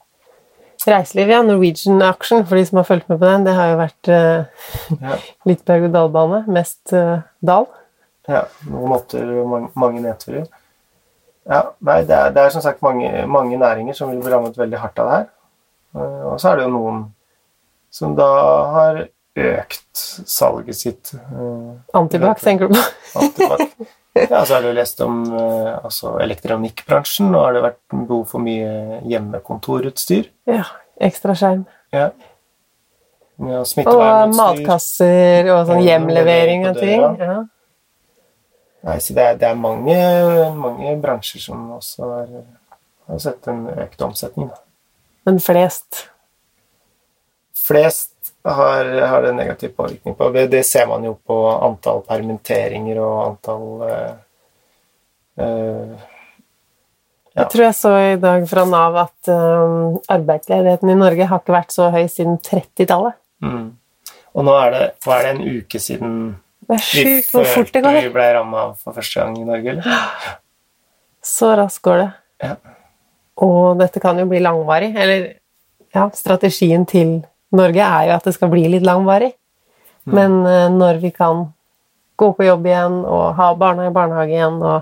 Reiseliv, 0.88 1.30
ja. 1.30 1.42
Norwegian 1.46 2.02
Action, 2.02 2.44
for 2.46 2.60
de 2.60 2.66
som 2.66 2.80
har 2.82 2.88
fulgt 2.88 3.08
med 3.10 3.20
på 3.22 3.26
den, 3.30 3.46
det 3.48 3.54
har 3.58 3.72
jo 3.72 3.78
vært 3.80 4.10
uh, 4.12 4.68
Ja. 5.00 5.18
litt 5.50 5.64
berg-og-dal-bane. 5.68 6.44
Mest 6.54 6.94
uh, 6.96 7.24
dal. 7.46 7.70
Ja, 8.30 8.46
noen 8.70 8.96
oppturer 8.96 9.42
og 9.42 9.50
mange, 9.52 9.72
mange 9.80 10.04
nedturer. 10.04 10.46
Ja, 11.50 11.64
nei, 11.84 11.98
det 12.08 12.16
er, 12.16 12.30
det 12.36 12.44
er 12.46 12.54
som 12.56 12.64
sagt 12.64 12.84
mange, 12.86 13.10
mange 13.28 13.58
næringer 13.60 13.98
som 13.98 14.12
vil 14.14 14.22
bli 14.24 14.32
rammet 14.32 14.60
veldig 14.60 14.80
hardt 14.80 15.02
av 15.04 15.10
det 15.10 15.18
her. 15.18 15.26
Uh, 15.94 16.22
Og 16.34 16.38
så 16.42 16.54
er 16.54 16.62
det 16.62 16.68
jo 16.70 16.76
noen 16.78 17.04
som 17.94 18.16
da 18.18 18.30
har 18.74 19.04
økt 19.34 20.06
salget 20.30 20.78
sitt. 20.78 21.12
Antibac, 21.98 22.42
tenker 22.42 22.70
du 22.70 22.78
på? 22.78 22.86
Antibac. 23.22 23.68
Ja, 24.14 24.44
så 24.46 24.54
har 24.60 24.62
du 24.62 24.70
lest 24.78 25.00
om 25.02 25.24
eh, 25.34 25.72
altså 25.80 26.18
elektronikkbransjen. 26.22 27.32
Nå 27.34 27.40
har 27.42 27.56
det 27.56 27.64
vært 27.66 27.80
behov 27.94 28.28
for 28.30 28.44
mye 28.46 29.02
hjemmekontorutstyr. 29.10 30.30
Ja. 30.50 30.68
Ekstra 31.02 31.34
skjerm. 31.34 31.66
Ja. 31.94 32.12
Ja, 33.42 33.64
Og 33.66 34.36
matkasser 34.38 35.50
og 35.56 35.66
sånn 35.68 35.82
hjemlevering 35.82 36.68
av 36.70 36.78
ting. 36.78 37.02
Ja. 37.18 37.40
Nei, 38.84 38.98
så 39.02 39.16
det 39.18 39.26
er, 39.26 39.38
det 39.42 39.48
er 39.50 39.58
mange, 39.58 39.98
mange 40.60 40.94
bransjer 41.02 41.42
som 41.42 41.66
også 41.80 42.10
har, 42.12 42.32
har 43.10 43.22
sett 43.24 43.50
en 43.50 43.66
økt 43.74 44.06
omsetning. 44.06 44.52
Men 45.26 45.40
flest 45.42 46.06
Flest 47.64 48.13
har, 48.44 48.86
har 49.08 49.22
det 49.22 49.34
negativ 49.34 49.76
påvirkning 49.78 50.16
på. 50.16 50.30
Det, 50.30 50.48
det 50.52 50.64
ser 50.68 50.88
man 50.88 51.04
jo 51.08 51.14
på 51.16 51.38
antall 51.56 52.02
permitteringer 52.08 53.00
og 53.04 53.14
antall 53.28 53.70
uh, 53.88 54.10
uh, 55.40 56.10
Ja. 57.34 57.48
Jeg 57.48 57.50
tror 57.50 57.64
jeg 57.66 57.74
så 57.74 57.92
i 57.98 58.18
dag 58.22 58.44
fra 58.46 58.64
Nav 58.70 58.98
at 59.08 59.30
um, 59.34 59.96
arbeidsledigheten 60.14 60.92
i 60.94 60.98
Norge 61.00 61.26
har 61.26 61.40
ikke 61.42 61.56
vært 61.56 61.74
så 61.74 61.88
høy 61.90 62.04
siden 62.06 62.36
30-tallet. 62.46 63.16
mm. 63.42 63.72
Og 64.34 64.46
nå 64.46 64.54
er 64.58 64.70
det, 64.74 64.84
hva 65.06 65.18
er 65.18 65.26
det 65.26 65.32
en 65.32 65.58
uke 65.58 65.82
siden 65.82 66.14
Det 66.68 66.78
er 66.78 66.84
sjukt 66.86 67.34
hvor 67.34 67.50
fort 67.50 67.74
det 67.74 67.82
går. 67.86 67.98
vi 68.06 68.14
ble 68.14 68.28
ramma 68.38 68.68
for 68.78 68.94
første 68.94 69.20
gang 69.22 69.36
i 69.42 69.48
Norge, 69.48 69.74
eller? 69.74 70.38
Så 71.26 71.52
raskt 71.58 71.82
går 71.86 72.04
det. 72.04 72.08
Ja. 72.46 72.56
Og 73.42 73.82
dette 73.82 74.02
kan 74.04 74.20
jo 74.20 74.26
bli 74.30 74.42
langvarig. 74.44 74.92
Eller 74.94 75.28
ja, 75.94 76.08
strategien 76.14 76.86
til 76.90 77.22
Norge 77.54 77.86
er 77.86 78.10
jo 78.10 78.16
at 78.18 78.28
det 78.28 78.34
skal 78.36 78.52
bli 78.54 78.66
litt 78.72 78.86
langvarig. 78.86 79.34
Mm. 80.08 80.16
Men 80.18 80.40
eh, 80.50 80.70
når 80.74 81.00
vi 81.04 81.12
kan 81.16 81.46
gå 82.20 82.32
på 82.38 82.48
jobb 82.48 82.66
igjen 82.70 83.00
og 83.04 83.38
ha 83.38 83.54
barna 83.58 83.88
i 83.88 83.94
barnehage 83.94 84.36
igjen 84.36 84.60
og 84.62 84.82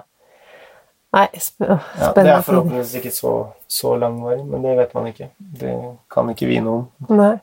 Nei, 1.12 1.26
sp 1.44 1.66
Ja, 1.68 2.14
det 2.16 2.24
er 2.24 2.44
forhåpentligvis 2.46 2.94
ikke 3.02 3.10
så, 3.12 3.32
så 3.68 3.98
langvarig, 4.00 4.46
men 4.48 4.62
det 4.64 4.78
vet 4.78 4.94
man 4.96 5.10
ikke. 5.10 5.26
Det 5.60 5.74
kan 6.08 6.30
ikke 6.32 6.48
vi 6.48 6.62
noe 6.64 6.86
om. 6.86 7.18
Nei. 7.20 7.34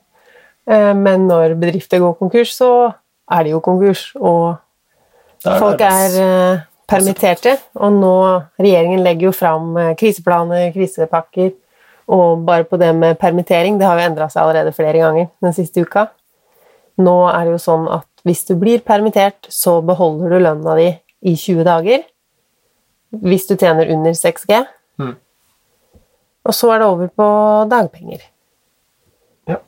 Eh, 0.64 0.94
Men 0.97 1.26
når 1.28 1.52
bedrifter 1.61 2.00
går 2.00 2.14
konkurs, 2.16 2.54
så 2.56 2.70
er 3.28 3.44
de 3.44 3.52
jo 3.52 3.61
konkurs, 3.61 4.06
og 4.16 4.56
er 5.44 5.61
folk 5.61 5.85
er 5.85 6.16
eh, 6.23 6.64
permitterte. 6.88 7.58
Og 7.76 7.92
nå 7.92 8.14
Regjeringen 8.56 9.04
legger 9.04 9.28
jo 9.28 9.35
fram 9.37 9.76
kriseplaner, 10.00 10.70
krisepakker, 10.73 11.52
og 12.08 12.44
bare 12.46 12.64
på 12.64 12.78
det 12.80 12.88
med 12.96 13.18
permittering 13.20 13.76
Det 13.78 13.84
har 13.84 13.98
jo 13.98 14.06
endra 14.08 14.28
seg 14.32 14.42
allerede 14.42 14.72
flere 14.72 15.02
ganger 15.02 15.28
den 15.44 15.54
siste 15.56 15.84
uka. 15.84 16.06
Nå 16.98 17.16
er 17.30 17.44
det 17.44 17.56
jo 17.56 17.60
sånn 17.62 17.84
at 17.98 18.06
hvis 18.26 18.46
du 18.48 18.54
blir 18.58 18.80
permittert, 18.84 19.46
så 19.48 19.78
beholder 19.84 20.32
du 20.32 20.40
lønna 20.42 20.74
di 20.78 20.88
i 21.28 21.34
20 21.36 21.66
dager. 21.68 22.02
Hvis 23.08 23.46
du 23.48 23.54
tjener 23.56 23.92
under 23.92 24.16
6G. 24.16 24.64
Mm. 25.00 25.14
Og 26.48 26.56
så 26.56 26.72
er 26.72 26.80
det 26.80 26.88
over 26.88 27.12
på 27.12 27.28
dagpenger. 27.70 28.24
Ja. 29.48 29.60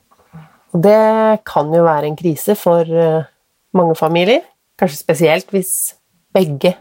Og 0.75 0.83
det 0.85 1.45
kan 1.49 1.73
jo 1.75 1.87
være 1.87 2.11
en 2.11 2.19
krise 2.19 2.57
for 2.59 2.85
eh, 2.85 3.29
mange 3.77 3.97
familier. 3.97 4.43
Kanskje 4.81 5.01
spesielt 5.05 5.53
hvis 5.55 5.95
begge 6.35 6.75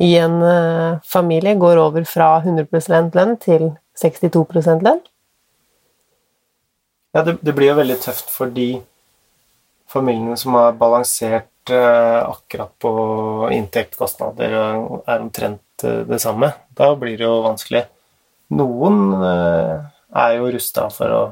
i 0.00 0.14
en 0.20 0.38
eh, 0.44 1.00
familie 1.04 1.56
går 1.58 1.80
over 1.82 2.06
fra 2.06 2.36
100% 2.44 3.16
lønn 3.18 3.36
til 3.42 3.72
62 3.98 4.46
lønn. 4.86 5.02
Ja, 7.16 7.24
det, 7.24 7.38
det 7.42 7.54
blir 7.56 7.72
jo 7.72 7.78
veldig 7.80 7.98
tøft 8.04 8.30
for 8.30 8.52
de 8.52 8.80
familiene 9.88 10.36
som 10.36 10.56
har 10.58 10.76
balansert 10.78 11.72
eh, 11.72 12.20
akkurat 12.20 12.74
på 12.78 12.92
inntekt, 13.56 13.96
kostnader 13.98 14.54
og 14.60 15.08
er 15.08 15.24
omtrent 15.24 15.84
eh, 15.84 16.02
det 16.08 16.20
samme. 16.22 16.52
Da 16.76 16.92
blir 17.00 17.16
det 17.16 17.24
jo 17.24 17.40
vanskelig. 17.46 17.86
Noen 18.58 19.00
eh, 19.18 19.88
er 20.22 20.36
jo 20.36 20.52
rusta 20.52 20.88
for 20.92 21.14
å 21.16 21.22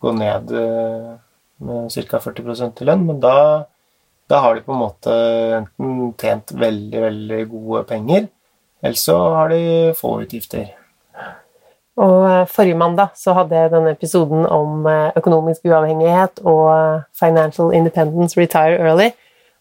gå 0.00 0.14
ned 0.16 0.54
eh, 0.56 1.10
med 1.66 1.92
ca. 2.08 2.22
40 2.22 2.80
i 2.80 2.88
lønn, 2.88 3.06
men 3.10 3.20
da 3.22 3.66
Da 4.30 4.38
har 4.44 4.54
de 4.54 4.60
på 4.62 4.70
en 4.70 4.78
måte 4.78 5.14
enten 5.56 6.12
tjent 6.14 6.52
veldig, 6.54 7.00
veldig 7.02 7.38
gode 7.50 7.80
penger, 7.88 8.28
eller 8.78 8.94
så 8.94 9.16
har 9.34 9.48
de 9.50 9.90
få 9.98 10.20
utgifter. 10.22 10.68
Og 11.98 12.26
eh, 12.30 12.46
forrige 12.46 12.78
mandag 12.78 13.16
så 13.18 13.34
hadde 13.34 13.56
jeg 13.56 13.72
denne 13.72 13.94
episoden 13.96 14.44
om 14.46 14.86
eh, 14.88 15.10
økonomisk 15.18 15.66
uavhengighet 15.66 16.42
og 16.46 16.66
eh, 16.72 17.00
Financial 17.18 17.72
Independence 17.74 18.38
Retire 18.38 18.78
Early. 18.78 19.10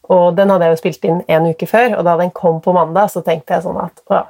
Og 0.10 0.38
den 0.38 0.50
hadde 0.50 0.68
jeg 0.68 0.76
jo 0.76 0.82
spilt 0.82 1.08
inn 1.10 1.24
en 1.30 1.50
uke 1.50 1.68
før, 1.70 1.98
og 2.00 2.06
da 2.06 2.16
den 2.22 2.32
kom 2.34 2.62
på 2.66 2.74
mandag, 2.74 3.12
så 3.14 3.22
tenkte 3.26 3.58
jeg 3.58 3.66
sånn 3.66 3.82
at 3.82 4.00
å, 4.10 4.24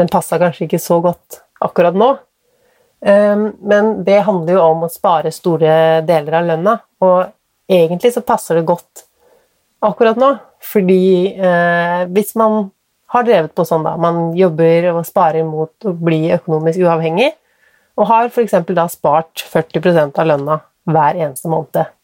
den 0.00 0.10
passa 0.12 0.40
kanskje 0.40 0.66
ikke 0.66 0.80
så 0.82 0.98
godt 1.04 1.42
akkurat 1.64 1.96
nå. 1.96 2.10
Um, 2.98 3.44
men 3.62 4.02
det 4.04 4.18
handler 4.26 4.58
jo 4.58 4.66
om 4.66 4.84
å 4.84 4.90
spare 4.92 5.30
store 5.32 6.02
deler 6.04 6.36
av 6.40 6.50
lønna, 6.50 6.74
og 7.00 7.72
egentlig 7.72 8.10
så 8.12 8.24
passer 8.26 8.58
det 8.58 8.66
godt 8.68 9.06
akkurat 9.86 10.20
nå. 10.20 10.34
Fordi 10.60 11.00
hvis 12.12 12.34
man 12.36 12.66
har 13.08 13.24
drevet 13.24 13.54
på 13.56 13.64
sånn, 13.64 13.86
da, 13.86 13.94
man 14.00 14.32
jobber 14.36 14.90
og 14.92 15.04
sparer 15.08 15.46
mot 15.48 15.88
å 15.88 15.94
bli 15.96 16.26
økonomisk 16.36 16.82
uavhengig, 16.84 17.30
og 17.98 18.10
har 18.10 18.28
f.eks. 18.28 18.56
da 18.76 18.86
spart 18.92 19.44
40% 19.48 20.20
av 20.20 20.28
lønna 20.28 20.58
hver 20.88 21.18
eneste 21.18 21.50
måned, 21.50 21.94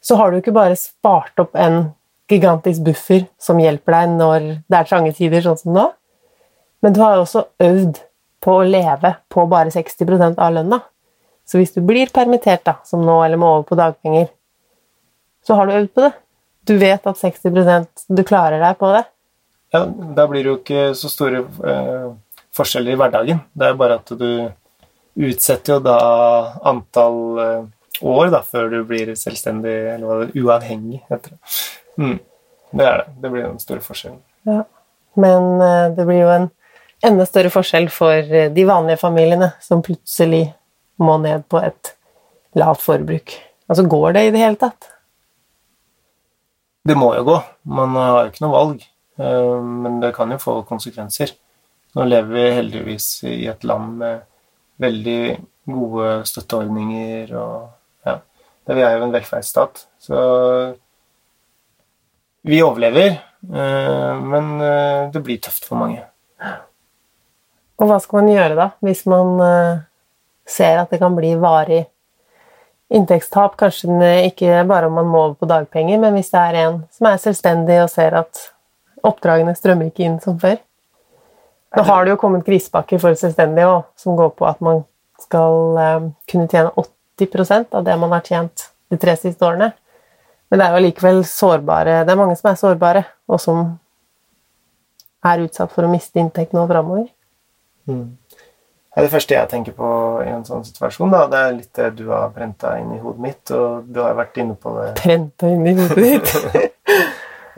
så 0.00 0.16
har 0.16 0.30
du 0.30 0.38
ikke 0.40 0.54
bare 0.56 0.78
spart 0.78 1.42
opp 1.42 1.58
en 1.58 1.90
gigantisk 2.30 2.86
buffer 2.86 3.26
som 3.42 3.58
hjelper 3.60 3.96
deg 3.96 4.14
når 4.14 4.46
det 4.70 4.78
er 4.78 4.88
trange 4.88 5.12
tider, 5.18 5.42
sånn 5.44 5.58
som 5.60 5.74
nå, 5.76 5.88
men 6.80 6.94
du 6.96 7.02
har 7.02 7.18
også 7.20 7.44
øvd 7.60 8.00
på 8.40 8.56
å 8.56 8.64
leve 8.64 9.12
på 9.28 9.44
bare 9.50 9.72
60% 9.74 10.40
av 10.40 10.54
lønna. 10.56 10.80
Så 11.44 11.58
hvis 11.60 11.74
du 11.74 11.82
blir 11.84 12.12
permittert, 12.14 12.62
da, 12.64 12.78
som 12.86 13.02
nå, 13.04 13.18
eller 13.26 13.40
må 13.40 13.50
over 13.56 13.66
på 13.68 13.78
dagpenger, 13.78 14.30
så 15.44 15.56
har 15.58 15.66
du 15.66 15.76
øvd 15.76 15.90
på 15.96 16.04
det. 16.06 16.12
Du 16.68 16.76
vet 16.78 17.06
at 17.08 17.18
60% 17.18 18.06
Du 18.08 18.22
klarer 18.24 18.62
deg 18.62 18.78
på 18.78 18.90
det. 18.94 19.02
Ja, 19.70 19.84
da 19.86 20.26
blir 20.26 20.42
det 20.42 20.50
jo 20.50 20.56
ikke 20.58 20.86
så 20.98 21.10
store 21.12 21.44
eh, 21.46 22.08
forskjeller 22.56 22.94
i 22.94 22.98
hverdagen. 22.98 23.42
Det 23.54 23.68
er 23.68 23.78
bare 23.78 24.00
at 24.00 24.10
du 24.18 24.30
utsetter 25.20 25.76
jo 25.76 25.84
da 25.84 25.98
antall 26.66 27.20
eh, 27.44 27.68
år 28.00 28.32
da, 28.32 28.42
før 28.46 28.70
du 28.72 28.80
blir 28.88 29.12
selvstendig, 29.18 29.76
eller 29.94 30.32
uavhengig 30.34 31.02
heter 31.10 31.34
det. 31.34 31.56
Mm. 32.00 32.18
Det 32.70 32.86
er 32.86 33.02
det. 33.02 33.08
Det 33.22 33.32
blir 33.32 33.46
den 33.46 33.60
store 33.62 33.84
forskjellen. 33.84 34.20
Ja. 34.48 34.64
Men 35.20 35.60
eh, 35.60 35.86
det 35.96 36.06
blir 36.08 36.22
jo 36.22 36.32
en 36.34 36.48
enda 37.06 37.26
større 37.28 37.52
forskjell 37.52 37.90
for 37.92 38.14
eh, 38.14 38.50
de 38.52 38.66
vanlige 38.68 39.02
familiene 39.02 39.52
som 39.62 39.82
plutselig 39.84 40.46
må 41.00 41.16
ned 41.22 41.46
på 41.50 41.60
et 41.64 41.94
lavt 42.58 42.82
forbruk. 42.84 43.34
Altså, 43.70 43.86
går 43.86 44.16
det 44.16 44.24
i 44.26 44.32
det 44.34 44.42
hele 44.42 44.58
tatt? 44.60 44.90
Det 46.86 46.96
må 46.96 47.12
jo 47.14 47.26
gå. 47.28 47.36
Man 47.70 47.94
har 47.98 48.24
jo 48.24 48.32
ikke 48.32 48.44
noe 48.46 48.56
valg. 48.56 48.86
Eh, 49.20 49.62
men 49.62 50.00
det 50.00 50.12
kan 50.12 50.30
jo 50.32 50.40
få 50.40 50.62
konsekvenser. 50.68 51.34
Nå 51.94 52.06
lever 52.06 52.34
vi 52.34 52.50
heldigvis 52.56 53.08
i 53.28 53.46
et 53.50 53.64
land 53.66 53.98
med 54.00 54.20
veldig 54.80 55.22
gode 55.70 56.12
støtteordninger 56.26 57.34
og 57.36 58.06
ja, 58.06 58.20
Vi 58.70 58.80
er 58.80 58.96
jo 58.96 59.08
en 59.08 59.12
velferdsstat. 59.12 59.84
Så 59.98 60.20
vi 62.46 62.62
overlever, 62.64 63.18
eh, 63.52 64.20
men 64.32 64.52
det 65.12 65.22
blir 65.24 65.42
tøft 65.42 65.66
for 65.68 65.82
mange. 65.82 66.04
Og 67.80 67.88
hva 67.88 67.98
skal 68.00 68.22
man 68.22 68.32
gjøre 68.32 68.56
da, 68.56 68.68
hvis 68.84 69.06
man 69.08 69.40
ser 70.48 70.82
at 70.82 70.90
det 70.92 71.00
kan 71.00 71.16
bli 71.16 71.34
varig 71.40 71.82
inntektstap? 72.92 73.56
Kanskje 73.60 74.12
ikke 74.28 74.62
bare 74.68 74.88
om 74.88 74.96
man 75.00 75.08
må 75.08 75.24
over 75.24 75.36
på 75.40 75.48
dagpenger, 75.48 76.00
men 76.00 76.16
hvis 76.16 76.32
det 76.32 76.40
er 76.40 76.58
en 76.64 76.80
som 76.92 77.08
er 77.08 77.22
selvstendig 77.24 77.80
og 77.82 77.92
ser 77.92 78.16
at 78.20 78.50
oppdragene 79.06 79.54
strømmer 79.56 79.90
ikke 79.90 80.06
inn 80.06 80.18
som 80.22 80.38
før. 80.40 80.58
Nå 81.76 81.84
har 81.86 82.04
det 82.04 82.14
jo 82.14 82.20
kommet 82.20 82.46
krisepakker 82.46 82.98
for 82.98 83.14
selvstendige 83.18 83.68
også, 83.68 84.02
som 84.02 84.16
går 84.18 84.32
på 84.38 84.48
at 84.48 84.62
man 84.64 84.82
skal 85.22 85.78
uh, 85.78 86.08
kunne 86.30 86.48
tjene 86.50 86.72
80% 87.20 87.76
av 87.78 87.84
det 87.86 87.96
man 88.00 88.14
har 88.16 88.24
tjent 88.26 88.70
de 88.90 88.98
tre 88.98 89.14
siste 89.20 89.46
årene. 89.46 89.70
Men 90.50 90.58
det 90.58 90.66
er 90.66 90.74
jo 90.74 90.82
likevel 90.82 91.20
sårbare 91.28 92.00
Det 92.02 92.10
er 92.10 92.18
mange 92.18 92.34
som 92.34 92.50
er 92.50 92.58
sårbare, 92.58 93.04
og 93.30 93.38
som 93.38 93.60
er 95.30 95.44
utsatt 95.44 95.70
for 95.70 95.86
å 95.86 95.92
miste 95.92 96.18
inntekt 96.18 96.56
nå 96.56 96.64
framover. 96.66 97.06
Mm. 97.86 98.16
Det 99.00 99.10
første 99.12 99.36
jeg 99.36 99.48
tenker 99.52 99.74
på 99.76 99.88
i 100.24 100.30
en 100.32 100.42
sånn 100.44 100.64
situasjon, 100.66 101.12
da, 101.12 101.20
det 101.30 101.40
er 101.40 101.52
litt 101.54 101.76
det 101.78 101.90
du 102.00 102.08
har 102.10 102.32
brenta 102.34 102.74
inn 102.80 102.90
i 102.96 102.98
hodet 102.98 103.22
mitt, 103.22 103.52
og 103.54 103.86
du 103.86 104.00
har 104.02 104.16
vært 104.18 104.40
inne 104.42 104.56
på 104.58 104.72
det 104.76 104.88
Brenta 104.98 105.52
inn 105.52 105.68
i 105.70 105.76
hodet 105.78 106.00
ditt? 106.02 106.32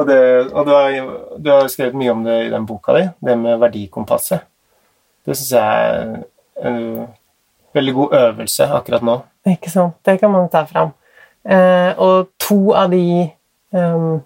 og, 0.03 0.09
det, 0.11 0.23
og 0.51 0.67
du, 0.67 0.73
har, 0.75 0.97
du, 1.39 1.51
har, 1.53 1.69
skrevet 1.71 1.99
mye 1.99 2.13
om 2.13 2.25
det 2.27 2.39
i 2.47 2.51
den 2.53 2.67
boka 2.69 2.97
di, 2.97 3.05
det 3.23 3.37
med 3.39 3.61
verdikompasset. 3.63 4.49
Det 5.23 5.37
syns 5.39 5.53
jeg 5.55 5.93
er 5.93 6.67
en 6.69 6.83
veldig 7.77 7.95
god 8.01 8.19
øvelse 8.19 8.67
akkurat 8.79 9.07
nå. 9.07 9.17
Ikke 9.53 9.71
sant. 9.71 9.97
Det 10.05 10.19
kan 10.21 10.33
man 10.35 10.51
ta 10.51 10.65
fram. 10.67 10.93
Eh, 11.43 11.91
og 12.03 12.35
to 12.43 12.75
av 12.79 12.93
de 12.93 13.25
um, 13.75 14.21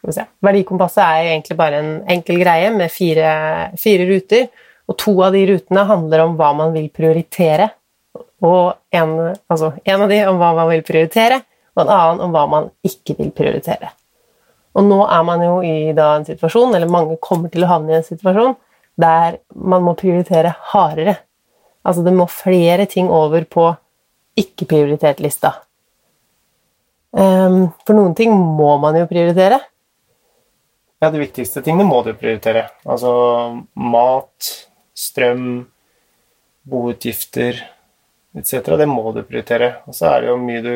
skal 0.00 0.08
vi 0.08 0.16
se, 0.16 0.24
Verdikompasset 0.46 1.02
er 1.04 1.34
egentlig 1.34 1.58
bare 1.58 1.82
en 1.82 1.92
enkel 2.10 2.40
greie 2.40 2.70
med 2.74 2.90
fire, 2.90 3.34
fire 3.78 4.06
ruter 4.08 4.48
og 4.90 4.96
to 4.98 5.14
av 5.22 5.36
de 5.36 5.44
rutene 5.52 5.84
handler 5.86 6.24
om 6.24 6.34
hva 6.38 6.50
man 6.56 6.72
vil 6.74 6.88
prioritere. 6.94 7.68
Og 8.42 8.72
en, 8.96 9.12
altså 9.52 9.74
en 9.84 10.02
av 10.06 10.10
de 10.10 10.18
om 10.26 10.40
hva 10.40 10.50
man 10.56 10.70
vil 10.72 10.82
prioritere, 10.86 11.42
og 11.76 11.84
en 11.84 11.92
annen 11.94 12.22
om 12.24 12.34
hva 12.34 12.46
man 12.50 12.70
ikke 12.86 13.14
vil 13.20 13.30
prioritere. 13.36 13.92
Og 14.78 14.86
nå 14.86 15.00
er 15.06 15.22
man 15.26 15.42
jo 15.42 15.56
i 15.66 15.90
en 15.90 16.26
situasjon, 16.26 16.74
eller 16.76 16.90
mange 16.90 17.18
kommer 17.22 17.50
til 17.50 17.66
å 17.66 17.70
havne 17.72 17.94
i 17.94 17.98
en 17.98 18.06
situasjon, 18.06 18.54
der 19.00 19.40
man 19.54 19.82
må 19.86 19.96
prioritere 19.98 20.54
hardere. 20.72 21.16
Altså 21.86 22.04
det 22.06 22.14
må 22.14 22.28
flere 22.30 22.86
ting 22.90 23.08
over 23.10 23.46
på 23.48 23.70
ikke-prioritert-lista. 24.38 25.54
Ehm, 27.18 27.70
for 27.86 27.98
noen 27.98 28.14
ting 28.14 28.34
må 28.34 28.76
man 28.82 28.98
jo 29.00 29.08
prioritere. 29.10 29.58
Ja, 31.00 31.08
de 31.10 31.22
viktigste 31.22 31.62
tingene 31.64 31.88
må 31.88 32.02
du 32.04 32.12
prioritere. 32.14 32.68
Altså 32.84 33.10
mat, 33.74 34.50
strøm, 34.94 35.64
boutgifter 36.68 37.56
etc. 38.36 38.76
Det 38.76 38.88
må 38.88 39.10
du 39.16 39.22
prioritere. 39.24 39.72
Og 39.88 39.96
så 39.96 40.12
er 40.12 40.22
det 40.22 40.30
jo 40.30 40.38
mye 40.42 40.64
du 40.64 40.72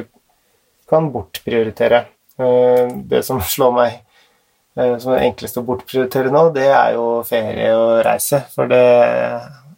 kan 0.90 1.10
bortprioritere. 1.12 2.04
Eh, 2.40 2.94
det 3.10 3.22
som 3.26 3.42
slår 3.54 3.74
meg 3.76 3.98
eh, 4.78 4.96
som 4.98 5.14
det 5.14 5.24
enkleste 5.28 5.62
å 5.62 5.66
bortprioritere 5.66 6.32
nå, 6.34 6.48
det 6.56 6.70
er 6.70 6.96
jo 6.96 7.20
ferie 7.26 7.68
og 7.76 8.00
reise. 8.06 8.42
For 8.54 8.70
det 8.70 8.80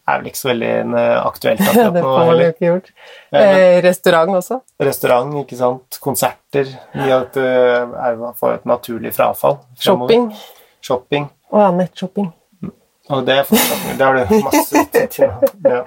er 0.07 0.21
vel 0.21 0.31
ikke 0.31 0.41
så 0.41 0.51
veldig 0.53 0.73
eh, 0.85 1.13
aktuelt 1.21 1.63
akkurat 1.67 1.85
nå. 1.85 1.95
det 1.97 2.05
får 2.07 2.19
man 2.31 2.43
jo 2.43 2.49
ikke 2.55 2.69
gjort. 2.71 2.91
Eh, 3.41 3.77
restaurant 3.85 4.41
også? 4.41 4.61
Restaurant, 4.89 5.39
ikke 5.43 5.61
sant. 5.61 6.01
Konserter. 6.03 6.73
Mye 6.97 7.21
av 7.21 7.29
det 7.35 7.47
er 7.47 8.17
jo 8.17 8.33
for 8.39 8.57
et 8.57 8.67
naturlig 8.69 9.15
frafall. 9.17 9.61
Shopping. 9.83 10.31
Shopping. 10.85 11.31
Å 11.53 11.67
ja, 11.67 11.71
nettshopping. 11.75 12.33
Og 13.07 13.23
det 13.27 13.37
er 13.39 13.45
fortsatt 13.47 13.99
Det 13.99 14.07
har 14.07 14.17
du 14.17 14.33
masse 14.43 14.83
til. 15.15 15.29
Ja. 15.63 15.83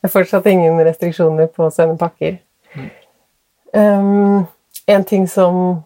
Det 0.00 0.08
er 0.08 0.12
fortsatt 0.12 0.46
ingen 0.50 0.78
restriksjoner 0.86 1.50
på 1.52 1.66
å 1.66 1.72
sende 1.74 1.98
pakker. 2.00 2.38
Mm. 2.76 2.90
Um, 3.74 4.46
en 4.90 5.06
ting 5.06 5.28
som 5.30 5.80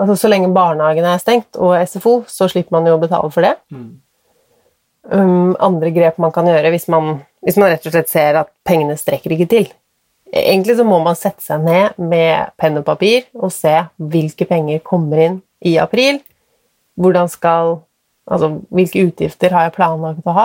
Altså, 0.00 0.14
så 0.16 0.28
lenge 0.32 0.48
barnehagene 0.48 1.10
er 1.12 1.20
stengt, 1.20 1.58
og 1.60 1.74
SFO, 1.84 2.22
så 2.24 2.46
slipper 2.48 2.72
man 2.72 2.86
jo 2.88 2.94
å 2.96 3.00
betale 3.02 3.28
for 3.34 3.44
det. 3.44 3.50
Mm. 3.68 3.90
Um, 5.12 5.50
andre 5.60 5.90
grep 5.92 6.16
man 6.20 6.32
kan 6.32 6.48
gjøre 6.48 6.70
hvis 6.72 6.86
man, 6.88 7.18
hvis 7.44 7.58
man 7.60 7.68
rett 7.68 7.84
og 7.84 7.92
slett 7.92 8.08
ser 8.08 8.38
at 8.40 8.48
pengene 8.64 8.96
strekker 8.96 9.34
ikke 9.36 9.48
til. 9.50 9.68
Egentlig 10.30 10.76
så 10.78 10.86
må 10.86 11.02
man 11.02 11.18
sette 11.18 11.44
seg 11.44 11.64
ned 11.66 12.00
med 12.00 12.52
penn 12.60 12.78
og 12.78 12.86
papir 12.86 13.26
og 13.34 13.52
se 13.52 13.74
hvilke 13.98 14.46
penger 14.48 14.80
kommer 14.86 15.20
inn 15.20 15.38
i 15.60 15.76
april. 15.82 16.22
Hvordan 17.00 17.28
skal 17.28 17.80
Altså 18.30 18.60
hvilke 18.70 19.00
utgifter 19.08 19.50
har 19.50 19.64
jeg 19.66 19.72
planlagt 19.74 20.26
å 20.28 20.32
ha? 20.36 20.44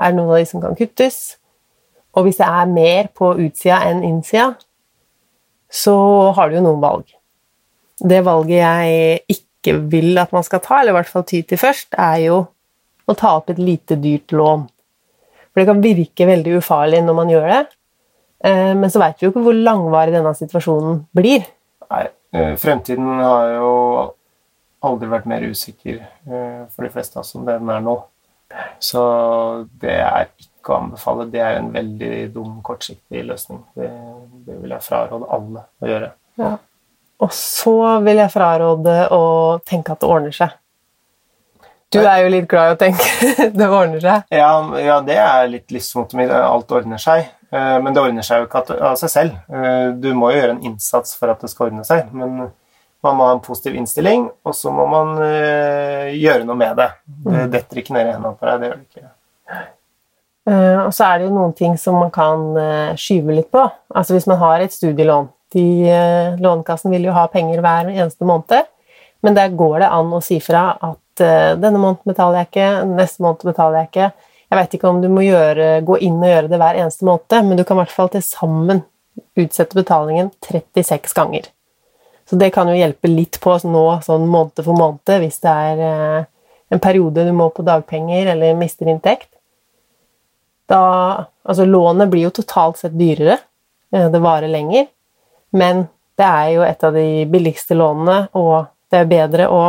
Er 0.00 0.14
det 0.14 0.16
noen 0.16 0.30
av 0.32 0.38
de 0.40 0.46
som 0.48 0.62
kan 0.62 0.76
kuttes? 0.78 1.36
Og 2.16 2.24
hvis 2.24 2.38
det 2.40 2.46
er 2.48 2.70
mer 2.72 3.10
på 3.12 3.34
utsida 3.34 3.82
enn 3.84 4.00
innsida, 4.06 4.54
så 5.68 5.96
har 6.38 6.48
du 6.48 6.56
jo 6.56 6.62
noen 6.64 6.80
valg. 6.80 7.10
Det 7.96 8.20
valget 8.26 8.60
jeg 8.60 9.20
ikke 9.36 9.76
vil 9.90 10.18
at 10.20 10.34
man 10.34 10.44
skal 10.46 10.62
ta, 10.64 10.80
eller 10.80 10.94
i 10.94 10.98
hvert 10.98 11.10
fall 11.10 11.24
ty 11.26 11.40
til 11.42 11.60
først, 11.60 11.94
er 11.96 12.20
jo 12.26 12.42
å 13.06 13.14
ta 13.16 13.36
opp 13.38 13.50
et 13.52 13.62
lite, 13.62 13.98
dyrt 14.02 14.34
lån. 14.36 14.66
For 15.50 15.62
det 15.62 15.68
kan 15.70 15.82
virke 15.84 16.28
veldig 16.28 16.58
ufarlig 16.58 17.00
når 17.06 17.16
man 17.16 17.32
gjør 17.32 17.48
det, 17.52 17.62
eh, 18.44 18.74
men 18.76 18.92
så 18.92 19.00
veit 19.02 19.16
vi 19.20 19.28
jo 19.28 19.32
ikke 19.32 19.44
hvor 19.46 19.56
langvarig 19.56 20.14
denne 20.14 20.34
situasjonen 20.36 21.00
blir. 21.16 21.46
Nei, 21.86 22.04
eh, 22.36 22.52
fremtiden 22.60 23.08
har 23.22 23.54
jo 23.56 23.72
aldri 24.86 25.08
vært 25.10 25.30
mer 25.30 25.46
usikker 25.46 26.02
uh, 26.02 26.66
for 26.70 26.86
de 26.86 26.92
fleste 26.94 27.18
av 27.18 27.24
oss 27.24 27.34
enn 27.34 27.46
det 27.48 27.56
den 27.62 27.72
er 27.72 27.82
nå. 27.84 27.96
Så 28.82 29.02
det 29.82 29.96
er 30.04 30.28
ikke 30.38 30.74
å 30.74 30.80
anbefale. 30.84 31.26
Det 31.32 31.40
er 31.42 31.58
en 31.58 31.72
veldig 31.74 32.12
dum, 32.34 32.60
kortsiktig 32.66 33.24
løsning. 33.26 33.64
Det, 33.74 33.88
det 34.46 34.58
vil 34.62 34.74
jeg 34.76 34.86
fraråde 34.86 35.30
alle 35.36 35.64
å 35.82 35.90
gjøre. 35.90 36.12
Ja. 36.38 36.52
Og 37.24 37.32
så 37.32 37.76
vil 38.04 38.20
jeg 38.20 38.32
fraråde 38.32 38.96
å 39.14 39.24
tenke 39.64 39.94
at 39.94 40.02
det 40.02 40.08
ordner 40.10 40.36
seg. 40.36 40.56
Du 41.94 42.00
er 42.02 42.24
jo 42.24 42.30
litt 42.32 42.48
glad 42.50 42.72
i 42.72 42.74
å 42.74 42.78
tenke 42.80 43.30
det 43.58 43.68
ordner 43.70 44.02
seg. 44.02 44.26
Ja, 44.34 44.50
ja 44.82 44.98
det 45.06 45.16
er 45.22 45.48
litt 45.48 45.72
livsmotet 45.72 46.18
mitt. 46.18 46.32
Alt 46.34 46.72
ordner 46.74 47.00
seg. 47.00 47.28
Eh, 47.50 47.76
men 47.82 47.94
det 47.94 48.02
ordner 48.02 48.26
seg 48.26 48.42
jo 48.42 48.48
ikke 48.48 48.62
av 48.74 48.96
seg 49.00 49.12
selv. 49.12 49.36
Eh, 49.48 49.88
du 50.02 50.10
må 50.18 50.32
jo 50.32 50.40
gjøre 50.40 50.56
en 50.56 50.64
innsats 50.72 51.14
for 51.18 51.32
at 51.32 51.42
det 51.42 51.50
skal 51.52 51.70
ordne 51.70 51.86
seg. 51.86 52.10
Men 52.16 52.48
man 53.04 53.18
må 53.18 53.28
ha 53.28 53.36
en 53.36 53.44
positiv 53.44 53.76
innstilling, 53.78 54.26
og 54.42 54.56
så 54.56 54.72
må 54.74 54.88
man 54.90 55.14
eh, 55.22 56.16
gjøre 56.16 56.46
noe 56.48 56.58
med 56.58 56.74
det. 56.80 56.90
Det 57.06 57.36
mm. 57.36 57.52
detter 57.54 57.82
ikke 57.82 57.94
ned 57.96 58.08
i 58.08 58.16
hendene 58.16 58.34
på 58.34 58.50
deg. 58.50 58.58
Det 58.60 58.70
gjør 58.70 58.80
det 58.80 58.88
ikke. 58.90 59.12
Og 60.46 60.92
så 60.94 61.08
er 61.08 61.18
det 61.18 61.24
jo 61.26 61.34
noen 61.34 61.52
ting 61.58 61.72
som 61.74 61.96
man 61.98 62.10
kan 62.14 62.42
skyve 63.02 63.34
litt 63.34 63.48
på. 63.50 63.64
Altså 63.90 64.14
hvis 64.14 64.28
man 64.30 64.38
har 64.38 64.62
et 64.62 64.74
studielån. 64.74 65.26
De, 65.54 65.66
Lånekassen 66.42 66.90
vil 66.90 67.06
jo 67.06 67.14
ha 67.14 67.26
penger 67.30 67.62
hver 67.64 67.90
eneste 67.92 68.26
måned, 68.26 68.66
men 69.24 69.36
der 69.36 69.54
går 69.56 69.80
det 69.84 69.90
an 69.94 70.14
å 70.16 70.22
si 70.24 70.40
fra 70.42 70.68
at 70.74 71.22
eh, 71.22 71.52
denne 71.58 71.78
måneden 71.78 72.10
betaler 72.10 72.42
jeg 72.42 72.50
ikke, 72.50 72.70
neste 72.90 73.24
måned 73.24 73.46
betaler 73.46 73.80
jeg 73.80 73.90
ikke. 73.90 74.08
Jeg 74.46 74.60
vet 74.60 74.74
ikke 74.76 74.90
om 74.90 75.00
du 75.02 75.08
må 75.10 75.24
gjøre, 75.26 75.68
gå 75.86 75.98
inn 76.06 76.18
og 76.20 76.30
gjøre 76.30 76.50
det 76.50 76.60
hver 76.62 76.80
eneste 76.82 77.06
måned, 77.08 77.36
men 77.46 77.58
du 77.58 77.64
kan 77.64 77.78
i 77.78 77.82
hvert 77.84 77.94
fall 77.94 78.10
til 78.12 78.24
sammen 78.26 78.82
utsette 79.38 79.78
betalingen 79.78 80.32
36 80.44 81.14
ganger. 81.16 81.48
Så 82.26 82.38
det 82.38 82.50
kan 82.54 82.68
jo 82.70 82.74
hjelpe 82.76 83.10
litt 83.10 83.38
på 83.42 83.54
nå 83.70 83.84
sånn 84.02 84.26
måned 84.30 84.62
for 84.66 84.74
måned 84.78 85.22
hvis 85.22 85.38
det 85.44 85.54
er 85.70 85.82
eh, 85.86 86.28
en 86.74 86.82
periode 86.82 87.22
du 87.26 87.32
må 87.34 87.48
på 87.54 87.64
dagpenger 87.66 88.32
eller 88.34 88.58
mister 88.58 88.90
inntekt. 88.90 89.30
Da 90.66 90.82
Altså, 91.46 91.62
lånet 91.64 92.10
blir 92.10 92.24
jo 92.26 92.32
totalt 92.34 92.80
sett 92.80 92.96
dyrere. 92.98 93.36
Uh, 93.94 94.08
det 94.10 94.18
varer 94.18 94.50
lenger. 94.50 94.88
Men 95.56 95.86
det 96.16 96.26
er 96.26 96.50
jo 96.54 96.64
et 96.66 96.84
av 96.84 96.96
de 96.96 97.08
billigste 97.30 97.76
lånene, 97.76 98.28
og 98.36 98.68
det 98.92 99.02
er 99.02 99.10
bedre 99.10 99.48
å 99.52 99.62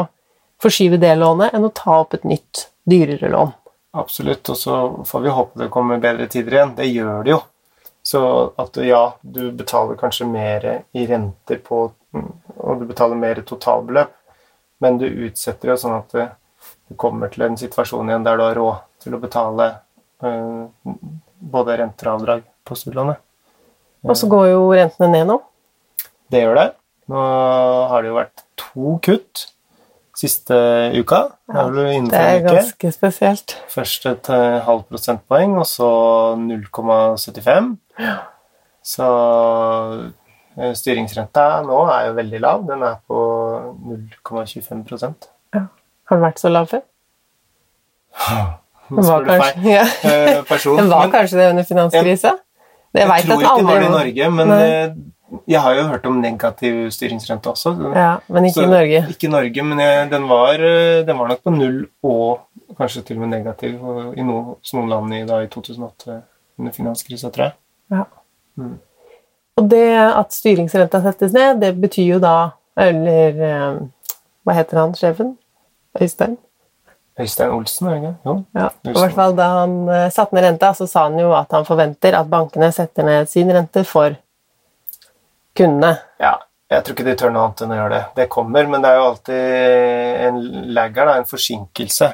forskyve 0.61 0.99
det 1.01 1.13
lånet 1.19 1.55
enn 1.55 1.67
å 1.67 1.73
ta 1.75 2.01
opp 2.01 2.15
et 2.17 2.25
nytt, 2.27 2.67
dyrere 2.87 3.29
lån. 3.31 3.53
Absolutt, 3.97 4.49
og 4.49 4.57
så 4.57 4.79
får 5.07 5.23
vi 5.23 5.33
håpe 5.33 5.61
det 5.63 5.69
kommer 5.73 6.01
bedre 6.01 6.27
tider 6.31 6.57
igjen. 6.57 6.75
Det 6.77 6.87
gjør 6.89 7.23
det 7.25 7.33
jo. 7.33 7.39
Så 8.07 8.21
at 8.55 8.77
ja, 8.87 9.01
du 9.21 9.51
betaler 9.51 9.99
kanskje 9.99 10.27
mer 10.29 10.67
i 10.95 11.07
renter 11.07 11.59
på 11.63 11.89
Og 12.57 12.79
du 12.79 12.85
betaler 12.89 13.19
mer 13.19 13.37
totalbeløp, 13.45 14.13
men 14.81 14.95
du 14.97 15.05
utsetter 15.05 15.69
jo 15.69 15.75
sånn 15.77 15.97
at 15.99 16.15
du 16.15 16.95
kommer 16.97 17.29
til 17.29 17.43
en 17.45 17.57
situasjon 17.59 18.09
igjen 18.09 18.23
der 18.25 18.39
du 18.39 18.43
har 18.45 18.55
råd 18.57 18.79
til 19.03 19.13
å 19.13 19.19
betale 19.21 19.67
uh, 20.23 20.95
både 21.37 21.75
renter 21.77 22.09
og 22.09 22.15
avdrag 22.15 22.41
på 22.65 22.77
studielånet. 22.79 23.21
Og 24.07 24.17
så 24.17 24.29
går 24.31 24.47
jo 24.49 24.63
rentene 24.73 25.11
ned 25.13 25.29
nå. 25.29 25.37
Det 26.31 26.43
gjør 26.43 26.57
det. 26.59 26.67
Nå 27.07 27.27
har 27.91 28.03
det 28.03 28.11
jo 28.11 28.17
vært 28.17 28.43
to 28.59 28.97
kutt 29.05 29.47
siste 30.17 30.55
uka. 30.97 31.19
Ja, 31.53 31.67
det 31.69 32.17
er 32.17 32.39
ganske 32.45 32.91
spesielt. 32.91 33.53
Først 33.71 34.07
et 34.09 34.29
eh, 34.33 34.57
halvt 34.65 34.87
prosentpoeng, 34.91 35.57
og 35.61 35.67
så 35.69 35.89
0,75. 36.41 37.69
Ja. 38.01 38.15
Så 38.87 39.07
eh, 40.57 40.73
styringsrenta 40.77 41.47
nå 41.67 41.83
er 41.93 42.09
jo 42.09 42.15
veldig 42.17 42.41
lav. 42.43 42.65
Den 42.69 42.85
er 42.87 42.97
på 43.07 43.19
0,25 44.25 44.83
ja. 45.53 45.67
Har 46.09 46.17
den 46.17 46.25
vært 46.25 46.41
så 46.41 46.51
lav 46.51 46.71
før? 46.71 46.83
Den 48.87 49.03
var, 49.03 49.23
kanskje, 49.27 49.69
ja. 49.69 49.85
Eh, 50.07 50.77
den 50.79 50.89
var 50.89 51.11
kanskje 51.13 51.39
det 51.39 51.49
under 51.51 51.67
finanskrisa? 51.67 52.33
Jeg, 52.95 53.03
jeg 53.05 53.27
tror 53.27 53.41
ikke 53.43 53.57
det 53.59 53.67
var 53.67 53.81
det 53.83 53.87
i 53.87 53.93
Norge, 53.93 54.29
men 54.33 54.49
Nei. 54.49 54.67
Jeg 55.47 55.59
har 55.61 55.75
jo 55.75 55.87
hørt 55.89 56.05
om 56.07 56.19
negativ 56.23 56.91
styringsrente 56.95 57.51
også. 57.51 57.73
Ja, 57.95 58.17
Men 58.31 58.45
ikke 58.47 58.63
i 58.63 58.71
Norge. 58.71 59.03
Ikke 59.11 59.27
i 59.27 59.31
Norge, 59.31 59.63
men 59.63 59.79
jeg, 59.83 60.09
den, 60.11 60.27
var, 60.29 60.63
den, 61.07 61.17
var, 61.17 61.27
nok 61.33 61.43
på 61.43 61.51
null 61.51 61.81
og 62.03 62.77
kanskje 62.77 63.03
til 63.07 63.19
og 63.19 63.25
med 63.25 63.33
negativ 63.35 63.75
i 64.15 64.23
noen, 64.23 64.55
noen 64.73 64.91
land 64.91 65.15
i, 65.17 65.23
da, 65.27 65.41
i 65.43 65.49
2008 65.51 66.21
under 66.59 66.75
finanskrisa, 66.75 67.31
tror 67.33 67.49
jeg. 67.49 67.57
Ja. 67.91 68.05
Mm. 68.55 68.77
Og 69.57 69.69
det 69.71 69.85
at 69.97 70.33
styringsrenta 70.33 71.01
settes 71.03 71.35
ned, 71.35 71.61
det 71.61 71.75
betyr 71.81 72.15
jo 72.15 72.19
da 72.23 72.37
Eller 72.77 73.39
eh, 73.41 73.77
hva 74.45 74.53
heter 74.53 74.77
han, 74.77 74.93
sjefen? 74.93 75.31
Øystein? 75.97 76.35
Øystein 77.19 77.49
Olsen, 77.49 77.87
er 77.87 77.95
det 77.95 77.97
ikke? 77.97 78.13
Jo. 78.25 78.35
Ja, 78.53 78.67
I 78.85 78.93
hvert 78.99 79.15
fall 79.17 79.33
Da 79.37 79.47
han 79.63 79.73
uh, 79.89 80.03
satte 80.13 80.37
ned 80.37 80.45
renta, 80.45 80.69
så 80.77 80.85
sa 80.85 81.07
han 81.07 81.17
jo 81.19 81.31
at 81.33 81.51
han 81.51 81.65
forventer 81.65 82.13
at 82.19 82.29
bankene 82.29 82.69
setter 82.71 83.07
ned 83.07 83.25
sin 83.31 83.49
rente 83.53 83.83
for 83.87 84.13
kundene. 85.57 85.97
Ja, 86.21 86.35
jeg 86.71 86.83
tror 86.83 86.97
ikke 86.97 87.07
de 87.07 87.17
tør 87.19 87.33
noe 87.33 87.47
annet 87.47 87.63
enn 87.63 87.73
å 87.73 87.81
gjøre 87.81 87.95
det. 87.95 88.05
Det 88.19 88.29
kommer, 88.31 88.69
men 88.69 88.83
det 88.83 88.91
er 88.91 88.97
jo 88.99 89.09
alltid 89.09 90.23
en 90.27 90.39
lagger, 90.75 91.11
en 91.15 91.29
forsinkelse. 91.29 92.13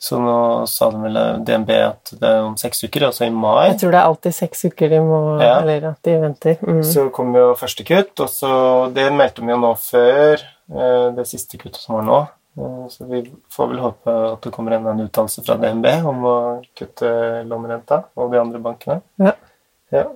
Så 0.00 0.16
nå 0.16 0.64
sa 0.64 0.86
de 0.88 1.02
vel 1.02 1.16
DNB 1.44 1.70
at 1.76 2.12
det 2.16 2.24
er 2.24 2.46
om 2.46 2.54
seks 2.56 2.86
uker, 2.86 3.04
altså 3.10 3.26
i 3.26 3.32
mai. 3.34 3.66
Jeg 3.68 3.82
tror 3.82 3.92
det 3.92 3.98
er 4.00 4.08
alltid 4.08 4.32
seks 4.32 4.64
uker 4.70 4.88
de 4.94 5.00
må, 5.04 5.18
ja. 5.44 5.58
eller 5.58 5.90
at 5.90 6.08
de 6.08 6.14
venter. 6.22 6.56
Mm. 6.64 6.80
Så 6.88 7.04
kom 7.12 7.36
jo 7.36 7.50
første 7.60 7.84
kutt, 7.84 8.14
og 8.24 8.30
så 8.32 8.52
Det 8.96 9.04
meldte 9.12 9.44
vi 9.44 9.52
jo 9.52 9.58
nå 9.60 9.74
før 9.76 10.40
eh, 10.40 11.10
det 11.18 11.26
siste 11.28 11.60
kuttet 11.60 11.82
som 11.82 11.98
var 11.98 12.08
nå. 12.08 12.22
Eh, 12.56 12.86
så 12.94 13.10
vi 13.12 13.20
får 13.52 13.68
vel 13.74 13.84
håpe 13.84 14.16
at 14.30 14.48
det 14.48 14.54
kommer 14.56 14.78
en 14.78 15.04
uttalelse 15.04 15.44
fra 15.44 15.58
DNB 15.60 15.90
om 16.08 16.24
å 16.24 16.38
kutte 16.80 17.12
lånerenta 17.52 18.06
og 18.16 18.32
de 18.32 18.40
andre 18.40 18.64
bankene. 18.70 19.02
Ja. 19.20 19.36
ja. 19.92 20.06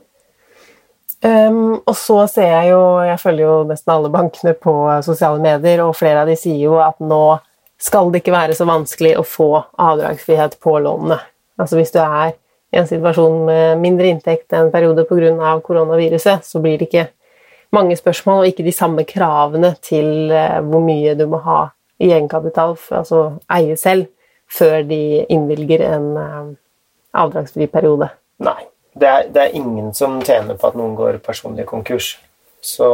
Um, 1.25 1.79
og 1.89 1.95
så 1.97 2.27
ser 2.29 2.51
jeg 2.51 2.73
jo 2.75 2.81
Jeg 3.01 3.17
følger 3.23 3.45
jo 3.47 3.53
nesten 3.65 3.95
alle 3.95 4.11
bankene 4.13 4.53
på 4.61 4.75
sosiale 5.07 5.41
medier, 5.41 5.81
og 5.81 5.97
flere 5.97 6.21
av 6.21 6.29
de 6.29 6.37
sier 6.37 6.61
jo 6.67 6.77
at 6.85 6.99
nå 7.01 7.39
skal 7.81 8.11
det 8.13 8.21
ikke 8.21 8.35
være 8.35 8.57
så 8.57 8.67
vanskelig 8.69 9.15
å 9.19 9.25
få 9.27 9.49
avdragsfrihet 9.81 10.59
på 10.63 10.77
lånene. 10.85 11.17
Altså 11.61 11.79
hvis 11.79 11.93
du 11.95 11.99
er 12.03 12.35
i 12.75 12.81
en 12.81 12.89
situasjon 12.89 13.39
med 13.49 13.81
mindre 13.81 14.11
inntekt 14.11 14.53
en 14.53 14.71
periode 14.73 15.07
pga. 15.09 15.55
koronaviruset, 15.65 16.45
så 16.45 16.61
blir 16.61 16.79
det 16.79 16.89
ikke 16.89 17.07
mange 17.73 17.97
spørsmål 17.97 18.43
og 18.43 18.51
ikke 18.53 18.67
de 18.67 18.73
samme 18.73 19.05
kravene 19.09 19.75
til 19.81 20.31
uh, 20.33 20.61
hvor 20.61 20.85
mye 20.85 21.17
du 21.17 21.27
må 21.27 21.41
ha 21.47 21.71
i 21.99 22.13
egenkapital, 22.13 22.77
altså 22.91 23.39
eie 23.49 23.77
selv, 23.77 24.07
før 24.51 24.83
de 24.85 25.25
innvilger 25.33 25.89
en 25.89 26.13
uh, 26.19 26.55
avdragsfri 27.17 27.71
periode. 27.73 28.13
Nei 28.45 28.74
det 28.95 29.09
er, 29.11 29.29
det 29.35 29.43
er, 29.43 29.57
ingen 29.59 29.95
som 29.95 30.21
tjener 30.23 30.59
på 30.59 30.69
at 30.71 30.77
noen 30.79 30.95
går 30.99 31.19
personlig 31.25 31.67
konkurs. 31.67 32.15
Så 32.63 32.89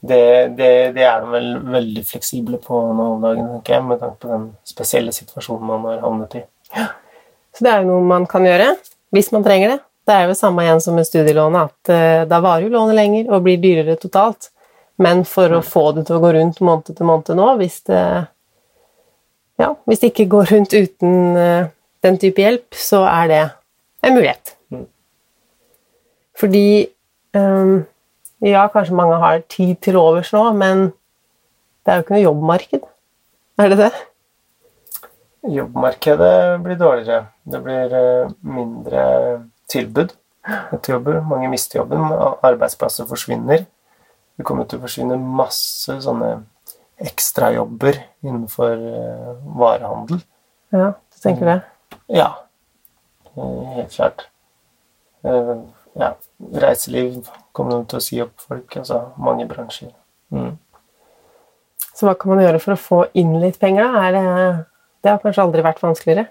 det, 0.00 0.56
det, 0.58 0.72
det 0.96 1.06
er 1.06 1.22
de 1.22 1.30
vel 1.32 1.48
veldig 1.72 2.02
fleksible 2.06 2.58
på 2.62 2.80
nå 2.92 3.06
om 3.14 3.22
dagen, 3.24 3.46
tenker 3.54 3.78
jeg, 3.78 3.86
med 3.88 4.02
tanke 4.02 4.20
på 4.22 4.32
den 4.32 4.50
spesielle 4.68 5.14
situasjonen 5.14 5.68
man 5.70 5.86
har 5.88 6.02
havnet 6.04 6.36
i. 6.40 6.44
Ja. 6.76 6.90
Så 7.52 7.64
det 7.64 7.72
er 7.72 7.82
jo 7.82 7.92
noe 7.92 8.04
man 8.08 8.26
kan 8.28 8.46
gjøre 8.48 8.74
hvis 9.12 9.32
man 9.32 9.44
trenger 9.44 9.74
det. 9.74 9.80
Det 10.08 10.14
er 10.16 10.26
jo 10.26 10.34
samme 10.34 10.64
igjen 10.64 10.80
som 10.82 10.96
med 10.98 11.06
studielånet, 11.06 11.70
at 11.70 11.92
uh, 11.92 12.22
da 12.28 12.40
varer 12.42 12.66
jo 12.66 12.72
lånet 12.74 12.98
lenger 12.98 13.30
og 13.30 13.44
blir 13.46 13.60
dyrere 13.62 13.96
totalt. 14.00 14.50
Men 15.02 15.22
for 15.28 15.52
å 15.54 15.62
få 15.64 15.90
det 15.96 16.06
til 16.08 16.18
å 16.18 16.22
gå 16.22 16.32
rundt 16.34 16.60
måned 16.64 16.90
til 16.90 17.08
måned 17.08 17.32
nå, 17.38 17.48
hvis 17.60 17.78
det, 17.88 18.02
ja, 19.62 19.70
hvis 19.88 20.02
det 20.02 20.12
ikke 20.12 20.30
går 20.34 20.54
rundt 20.56 20.74
uten 20.74 21.38
uh, 21.38 21.70
den 22.02 22.18
type 22.20 22.42
hjelp, 22.42 22.66
så 22.74 23.04
er 23.06 23.30
det 23.30 23.42
en 24.02 24.14
mulighet. 24.14 24.56
Mm. 24.70 24.86
Fordi 26.38 26.88
um, 27.36 27.84
Ja, 28.42 28.66
kanskje 28.66 28.96
mange 28.98 29.20
har 29.22 29.44
tid 29.46 29.76
til 29.84 29.96
overs 29.96 30.32
nå, 30.34 30.48
men 30.58 30.88
det 31.86 31.92
er 31.92 32.00
jo 32.00 32.02
ikke 32.02 32.14
noe 32.16 32.24
jobbmarked. 32.24 32.88
Er 33.62 33.68
det 33.70 33.78
det? 33.78 33.92
Jobbmarkedet 35.46 36.32
blir 36.64 36.80
dårligere. 36.80 37.28
Det 37.46 37.60
blir 37.62 37.94
uh, 37.94 38.32
mindre 38.42 39.04
tilbud 39.70 40.10
etter 40.74 40.96
jobber. 40.96 41.20
Mange 41.22 41.52
mister 41.52 41.78
jobben. 41.78 42.02
Arbeidsplasser 42.42 43.06
forsvinner. 43.06 43.62
Det 44.34 44.46
kommer 44.48 44.66
til 44.66 44.80
å 44.80 44.88
forsvinne 44.88 45.22
masse 45.22 46.00
sånne 46.02 46.34
ekstrajobber 47.02 48.00
innenfor 48.26 48.74
uh, 48.74 49.34
varehandel. 49.62 50.18
Ja, 50.74 50.96
du 50.98 51.22
tenker 51.22 51.46
det? 51.46 51.60
Ja, 52.10 52.32
Eh, 52.32 52.51
helt 53.36 53.94
klart. 53.94 54.26
Eh, 55.24 55.54
ja, 56.00 56.12
reiseliv 56.64 57.30
kommer 57.52 57.78
de 57.78 57.88
til 57.90 58.00
å 58.00 58.04
si 58.04 58.20
opp 58.24 58.34
folk. 58.42 58.76
Altså 58.80 59.00
mange 59.20 59.46
bransjer. 59.50 59.92
Mm. 60.32 60.56
Så 61.92 62.08
hva 62.08 62.16
kan 62.18 62.32
man 62.32 62.42
gjøre 62.44 62.60
for 62.62 62.74
å 62.74 62.80
få 62.80 63.00
inn 63.18 63.34
litt 63.42 63.58
penger? 63.60 63.96
Er 64.00 64.14
det, 64.16 64.26
det 65.04 65.12
har 65.12 65.22
kanskje 65.22 65.44
aldri 65.44 65.64
vært 65.64 65.82
vanskeligere? 65.84 66.28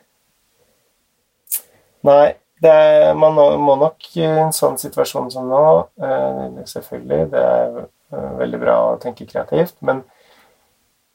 Nei, 2.08 2.34
er, 2.66 3.12
man 3.18 3.38
må 3.38 3.76
nok 3.78 4.08
i 4.18 4.26
en 4.26 4.54
sånn 4.54 4.80
situasjon 4.82 5.30
som 5.34 5.50
nå 5.50 5.66
eh, 6.02 6.64
Selvfølgelig, 6.70 7.28
det 7.34 7.42
er 7.42 7.78
veldig 8.42 8.60
bra 8.62 8.78
å 8.90 8.98
tenke 9.02 9.28
kreativt, 9.30 9.78
men 9.86 10.02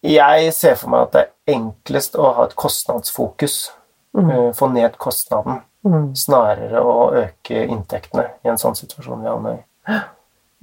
jeg 0.06 0.52
ser 0.54 0.76
for 0.78 0.92
meg 0.92 1.06
at 1.06 1.12
det 1.12 1.22
er 1.24 1.56
enklest 1.56 2.16
å 2.18 2.30
ha 2.36 2.46
et 2.46 2.54
kostnadsfokus. 2.58 3.56
Mm. 4.16 4.52
Få 4.56 4.68
ned 4.72 4.96
kostnaden. 5.02 5.60
Mm. 5.86 6.10
Snarere 6.18 6.82
å 6.82 6.94
øke 7.14 7.62
inntektene 7.62 8.26
i 8.42 8.50
en 8.50 8.58
sånn 8.58 8.74
situasjon 8.78 9.22
vi 9.22 9.30
havner 9.30 9.58
i. 9.60 9.98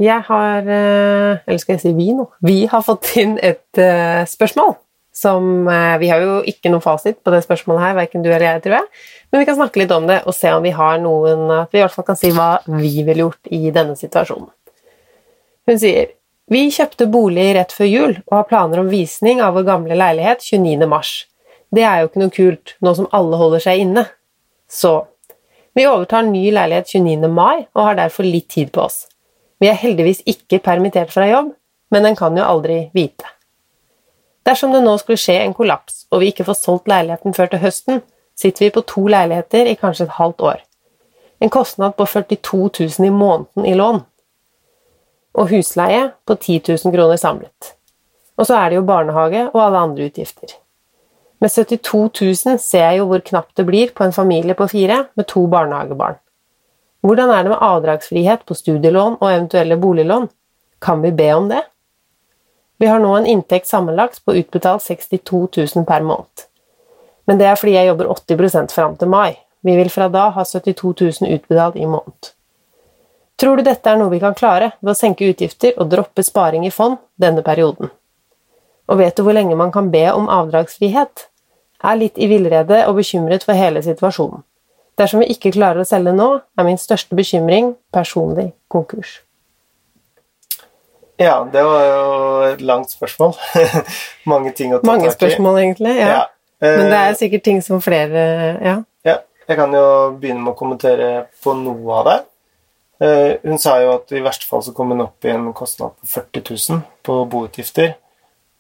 Jeg 0.04 0.26
har 0.28 0.66
eh, 0.68 1.44
Eller 1.46 1.60
skal 1.62 1.78
jeg 1.78 1.84
si 1.84 1.92
vi 1.96 2.10
nå? 2.18 2.26
Vi 2.44 2.64
har 2.68 2.82
fått 2.84 3.12
inn 3.22 3.38
et 3.38 3.80
uh, 3.80 4.24
spørsmål 4.28 4.74
som 5.14 5.68
uh, 5.70 5.94
Vi 6.02 6.10
har 6.10 6.24
jo 6.24 6.40
ikke 6.50 6.72
noen 6.74 6.84
fasit 6.84 7.20
på 7.24 7.32
det 7.32 7.44
spørsmålet 7.46 7.86
her, 7.86 7.96
verken 8.02 8.26
du 8.26 8.32
eller 8.32 8.48
jeg, 8.48 8.64
tror 8.66 8.76
jeg. 8.80 8.90
Men 9.32 9.44
vi 9.44 9.48
kan 9.48 9.60
snakke 9.60 9.84
litt 9.84 9.94
om 9.96 10.10
det 10.10 10.20
og 10.26 10.36
se 10.36 10.52
om 10.52 10.66
vi 10.66 10.74
har 10.76 10.98
noen 11.04 11.46
At 11.62 11.72
vi 11.72 11.80
i 11.80 11.86
hvert 11.86 11.96
fall 11.96 12.08
kan 12.10 12.20
si 12.20 12.34
hva 12.34 12.58
vi 12.68 13.06
ville 13.06 13.28
gjort 13.28 13.54
i 13.54 13.70
denne 13.76 13.96
situasjonen. 14.00 14.50
Hun 15.70 15.80
sier 15.80 16.12
vi 16.52 16.66
kjøpte 16.74 17.08
bolig 17.08 17.54
rett 17.56 17.72
før 17.72 17.88
jul 17.88 18.18
og 18.26 18.34
har 18.36 18.50
planer 18.50 18.82
om 18.82 18.90
visning 18.92 19.40
av 19.42 19.56
vår 19.56 19.64
gamle 19.70 19.96
leilighet 19.96 20.44
29. 20.44 20.90
mars. 20.92 21.14
Det 21.74 21.86
er 21.88 22.02
jo 22.02 22.10
ikke 22.10 22.22
noe 22.22 22.34
kult, 22.34 22.74
nå 22.84 22.92
som 22.98 23.08
alle 23.16 23.40
holder 23.40 23.64
seg 23.64 23.86
inne. 23.86 24.04
Så 24.68 25.06
vi 25.74 25.88
overtar 25.88 26.22
ny 26.28 26.52
leilighet 26.54 26.94
29. 26.94 27.30
mai 27.30 27.66
og 27.74 27.84
har 27.88 27.98
derfor 27.98 28.28
litt 28.28 28.50
tid 28.54 28.72
på 28.74 28.84
oss. 28.86 29.08
Vi 29.60 29.70
er 29.72 29.80
heldigvis 29.80 30.22
ikke 30.30 30.62
permittert 30.62 31.14
fra 31.14 31.26
jobb, 31.30 31.54
men 31.94 32.06
en 32.06 32.18
kan 32.18 32.38
jo 32.38 32.46
aldri 32.46 32.90
vite. 32.94 33.26
Dersom 34.44 34.74
det 34.76 34.84
nå 34.84 34.98
skulle 35.00 35.22
skje 35.22 35.40
en 35.40 35.56
kollaps 35.56 36.04
og 36.12 36.22
vi 36.22 36.32
ikke 36.34 36.46
får 36.48 36.60
solgt 36.60 36.90
leiligheten 36.92 37.36
før 37.36 37.52
til 37.52 37.64
høsten, 37.64 38.02
sitter 38.36 38.66
vi 38.66 38.74
på 38.76 38.84
to 38.90 39.06
leiligheter 39.08 39.70
i 39.70 39.78
kanskje 39.80 40.08
et 40.10 40.18
halvt 40.18 40.42
år. 40.42 40.64
En 41.44 41.52
kostnad 41.54 41.96
på 41.98 42.06
42 42.06 42.70
000 43.00 43.08
i 43.08 43.14
måneden 43.14 43.66
i 43.66 43.74
lån. 43.78 44.04
Og 45.34 45.50
husleie 45.50 46.12
på 46.28 46.36
10 46.36 46.62
000 46.70 46.94
kroner 46.94 47.18
samlet. 47.18 47.74
Og 48.38 48.46
så 48.48 48.58
er 48.58 48.70
det 48.70 48.78
jo 48.82 48.86
barnehage 48.88 49.48
og 49.50 49.62
alle 49.66 49.82
andre 49.88 50.10
utgifter. 50.10 50.54
Med 51.44 51.52
72 51.52 52.10
000 52.22 52.60
ser 52.64 52.86
jeg 52.86 53.00
jo 53.02 53.08
hvor 53.10 53.20
knapt 53.20 53.58
det 53.60 53.66
blir 53.68 53.90
på 53.92 54.06
en 54.06 54.14
familie 54.16 54.56
på 54.56 54.68
fire 54.72 55.02
med 55.20 55.28
to 55.28 55.42
barnehagebarn. 55.52 56.16
Hvordan 57.04 57.34
er 57.36 57.44
det 57.44 57.52
med 57.52 57.66
avdragsfrihet 57.68 58.46
på 58.48 58.56
studielån 58.56 59.18
og 59.20 59.28
eventuelle 59.28 59.76
boliglån? 59.78 60.30
Kan 60.80 61.02
vi 61.04 61.12
be 61.12 61.28
om 61.36 61.50
det? 61.52 61.60
Vi 62.80 62.88
har 62.88 63.04
nå 63.04 63.12
en 63.18 63.28
inntekt 63.28 63.68
sammenlagt 63.68 64.22
på 64.24 64.38
utbetalt 64.40 64.86
62 64.88 65.42
000 65.76 65.86
per 65.90 66.06
måned. 66.08 66.46
Men 67.28 67.42
det 67.42 67.50
er 67.50 67.60
fordi 67.60 67.76
jeg 67.76 67.90
jobber 67.92 68.14
80% 68.16 68.72
fram 68.72 68.96
til 68.96 69.12
mai. 69.12 69.36
Vi 69.68 69.76
vil 69.76 69.92
fra 69.92 70.08
da 70.08 70.30
ha 70.38 70.48
72 70.48 70.94
000 71.02 71.36
utbetalt 71.36 71.76
i 71.76 71.86
måned. 71.86 72.32
Tror 73.36 73.60
du 73.60 73.66
dette 73.68 73.92
er 73.92 74.00
noe 74.00 74.16
vi 74.16 74.24
kan 74.24 74.40
klare 74.40 74.72
ved 74.80 74.94
å 74.94 74.96
senke 74.96 75.28
utgifter 75.28 75.76
og 75.76 75.92
droppe 75.92 76.24
sparing 76.24 76.64
i 76.64 76.72
fond 76.72 77.02
denne 77.20 77.44
perioden? 77.44 77.92
Og 78.88 79.04
vet 79.04 79.20
du 79.20 79.28
hvor 79.28 79.36
lenge 79.36 79.60
man 79.60 79.76
kan 79.76 79.92
be 79.92 80.08
om 80.16 80.32
avdragsfrihet? 80.32 81.28
Er 81.84 81.96
litt 82.00 82.18
i 82.18 82.28
villrede 82.32 82.86
og 82.88 82.96
bekymret 82.96 83.44
for 83.44 83.54
hele 83.60 83.82
situasjonen. 83.84 84.44
Dersom 85.00 85.24
vi 85.24 85.32
ikke 85.34 85.52
klarer 85.56 85.82
å 85.82 85.88
selge 85.90 86.14
nå, 86.14 86.28
er 86.58 86.68
min 86.68 86.78
største 86.78 87.16
bekymring 87.18 87.74
personlig 87.94 88.52
konkurs. 88.72 89.22
Ja, 91.20 91.44
det 91.54 91.62
var 91.66 91.84
jo 91.86 92.04
et 92.52 92.62
langt 92.66 92.92
spørsmål. 92.92 93.34
Mange 94.32 94.52
ting 94.58 94.74
å 94.74 94.80
ta 94.82 94.96
tak 94.96 95.08
i. 95.08 95.14
spørsmål, 95.14 95.60
egentlig. 95.62 95.96
Ja. 96.00 96.08
Ja. 96.14 96.24
Men 96.64 96.88
det 96.90 96.98
Eh, 97.00 97.08
er 97.10 97.16
sikkert 97.20 97.44
ting 97.44 97.62
som 97.62 97.82
flere 97.84 98.22
Ja. 98.64 98.76
Ja, 99.04 99.18
jeg 99.50 99.58
kan 99.58 99.74
jo 99.76 99.84
begynne 100.22 100.40
med 100.46 100.54
å 100.54 100.58
kommentere 100.58 101.26
på 101.44 101.54
noe 101.60 101.98
av 102.00 102.06
det. 102.08 102.20
Eh, 103.04 103.34
Hun 103.44 103.60
sa 103.60 103.76
jo 103.82 103.98
at 103.98 104.12
i 104.16 104.22
verste 104.24 104.48
fall 104.48 104.64
så 104.64 104.72
kom 104.74 104.94
hun 104.94 105.02
opp 105.04 105.26
i 105.26 105.34
en 105.34 105.52
kostnad 105.54 105.92
på 106.00 106.08
40 106.08 106.72
000 106.72 106.82
på 107.04 107.18
boutgifter. 107.30 107.96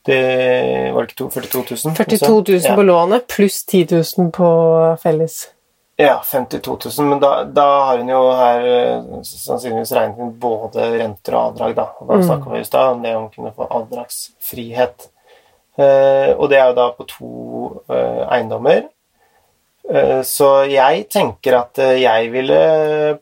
Det 0.04 0.92
var 0.94 1.02
det 1.06 1.12
ikke 1.14 1.20
to, 1.22 1.30
42 1.32 1.60
000? 1.88 1.96
42 1.96 2.30
000 2.52 2.62
ja. 2.66 2.76
på 2.76 2.84
lånet 2.84 3.28
pluss 3.32 3.62
10 3.66 3.88
000 4.18 4.32
på 4.36 4.48
felles. 5.04 5.38
Ja, 5.96 6.18
52 6.26 6.78
000. 6.98 7.08
Men 7.08 7.20
da, 7.22 7.44
da 7.46 7.66
har 7.86 7.98
hun 8.02 8.10
jo 8.10 8.22
her 8.36 8.66
eh, 8.68 9.04
sannsynligvis 9.24 9.92
regnet 9.96 10.20
inn 10.26 10.32
både 10.42 10.88
renter 10.98 11.36
og 11.38 11.52
avdrag, 11.52 11.76
da. 11.78 11.86
Og 12.02 12.10
da 12.10 12.18
Mm. 12.18 12.24
snakka 12.28 12.50
vi 12.56 12.60
i 12.60 12.66
stad 12.68 12.96
om 12.96 13.04
det 13.06 13.16
om 13.16 13.28
å 13.28 13.32
kunne 13.36 13.52
få 13.56 13.68
avdragsfrihet. 13.80 15.08
Eh, 15.78 16.32
og 16.36 16.50
det 16.52 16.58
er 16.60 16.68
jo 16.72 16.76
da 16.82 16.88
på 16.98 17.06
to 17.10 17.32
eh, 17.94 18.24
eiendommer. 18.36 18.84
Eh, 19.90 20.20
så 20.26 20.50
jeg 20.70 21.06
tenker 21.14 21.60
at 21.62 21.80
eh, 21.80 22.02
jeg 22.02 22.32
ville 22.34 22.60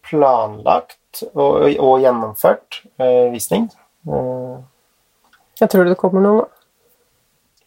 planlagt 0.07 1.23
og, 1.35 1.67
og 1.75 2.01
gjennomført 2.01 2.81
visning. 3.35 3.67
Jeg 5.61 5.69
tror 5.69 5.85
det 5.85 5.97
kommer 5.99 6.23
noen 6.23 6.41
nå. 6.41 6.47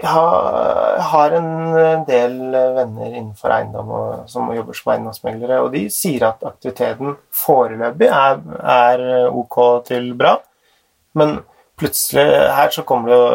Jeg 0.02 0.10
har, 0.10 1.34
en 1.38 2.04
del 2.08 2.34
venner 2.50 3.12
innenfor 3.14 3.52
eiendom 3.54 3.92
og, 3.94 4.24
som 4.28 4.48
jobber 4.52 4.74
som 4.76 4.90
eiendomsmeglere, 4.92 5.60
og 5.62 5.70
de 5.72 5.84
sier 5.94 6.26
at 6.26 6.42
aktiviteten 6.44 7.14
foreløpig 7.30 8.08
er, 8.10 8.40
er 8.74 9.04
ok 9.30 9.58
til 9.86 10.10
bra, 10.18 10.34
men 11.14 11.36
plutselig 11.78 12.26
her 12.58 12.74
så 12.74 12.82
kommer 12.86 13.10
det 13.10 13.18
jo 13.20 13.28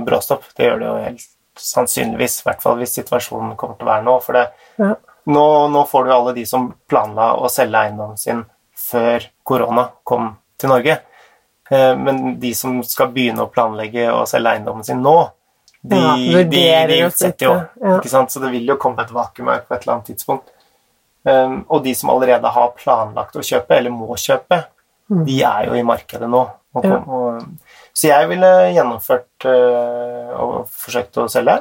et 0.00 0.06
bråstopp. 0.08 0.48
Det 0.56 0.66
gjør 0.70 0.80
det 0.80 0.88
jo 0.88 0.96
helt 1.04 1.26
sannsynligvis, 1.56 2.40
i 2.40 2.48
hvert 2.48 2.64
fall 2.64 2.80
hvis 2.80 2.96
situasjonen 2.98 3.54
kommer 3.60 3.76
til 3.78 3.86
å 3.86 3.92
være 3.92 4.06
nå. 4.08 4.16
For 4.24 4.36
det, 4.40 4.46
Ja. 4.80 4.94
nå, 5.26 5.46
nå 5.72 5.84
får 5.88 6.04
du 6.04 6.12
alle 6.16 6.34
de 6.36 6.46
som 6.48 6.70
planla 6.88 7.34
å 7.36 7.48
selge 7.52 7.84
eiendommen 7.86 8.18
sin 8.20 8.44
før 8.76 9.24
korona 9.44 9.88
kom 10.04 10.34
til 10.58 10.72
Norge. 10.72 10.98
Eh, 11.70 11.94
Men 11.96 12.38
de 12.40 12.52
som 12.54 12.82
skal 12.84 13.08
begynne 13.12 13.44
å 13.44 13.52
planlegge 13.52 14.08
å 14.12 14.26
selge 14.28 14.52
eiendommen 14.56 14.84
sin 14.84 15.00
nå, 15.02 15.16
de, 15.90 15.96
Ja, 16.00 16.42
de, 16.44 16.62
de 16.90 16.98
utsetter 17.06 17.46
jo. 17.48 17.54
ja. 17.82 17.96
Ikke 17.98 18.10
sant? 18.12 18.32
Så 18.34 18.40
det 18.42 18.50
vil 18.54 18.66
jo 18.68 18.76
komme 18.82 19.02
et 19.04 19.12
vakuum 19.14 19.48
her 19.52 19.62
på 19.66 19.74
et 19.76 19.82
eller 19.86 19.96
annet 19.98 20.10
tidspunkt. 20.12 20.52
Um, 21.26 21.64
og 21.74 21.82
de 21.84 21.94
som 21.98 22.10
allerede 22.14 22.50
har 22.54 22.72
planlagt 22.78 23.34
å 23.38 23.42
kjøpe, 23.42 23.74
eller 23.80 23.90
må 23.94 24.14
kjøpe, 24.18 24.60
de 25.26 25.40
er 25.46 25.66
jo 25.70 25.74
i 25.78 25.82
markedet 25.86 26.28
nå. 26.30 26.44
Og, 26.76 26.84
Mm. 26.84 26.90
Ja. 26.92 26.96
og, 27.08 27.72
så 27.96 28.08
jeg 28.10 28.28
ville 28.28 28.48
gjennomført 28.76 29.46
uh, 29.48 30.34
og 30.44 30.66
forsøkt 30.68 31.16
å 31.22 31.24
selge. 31.32 31.54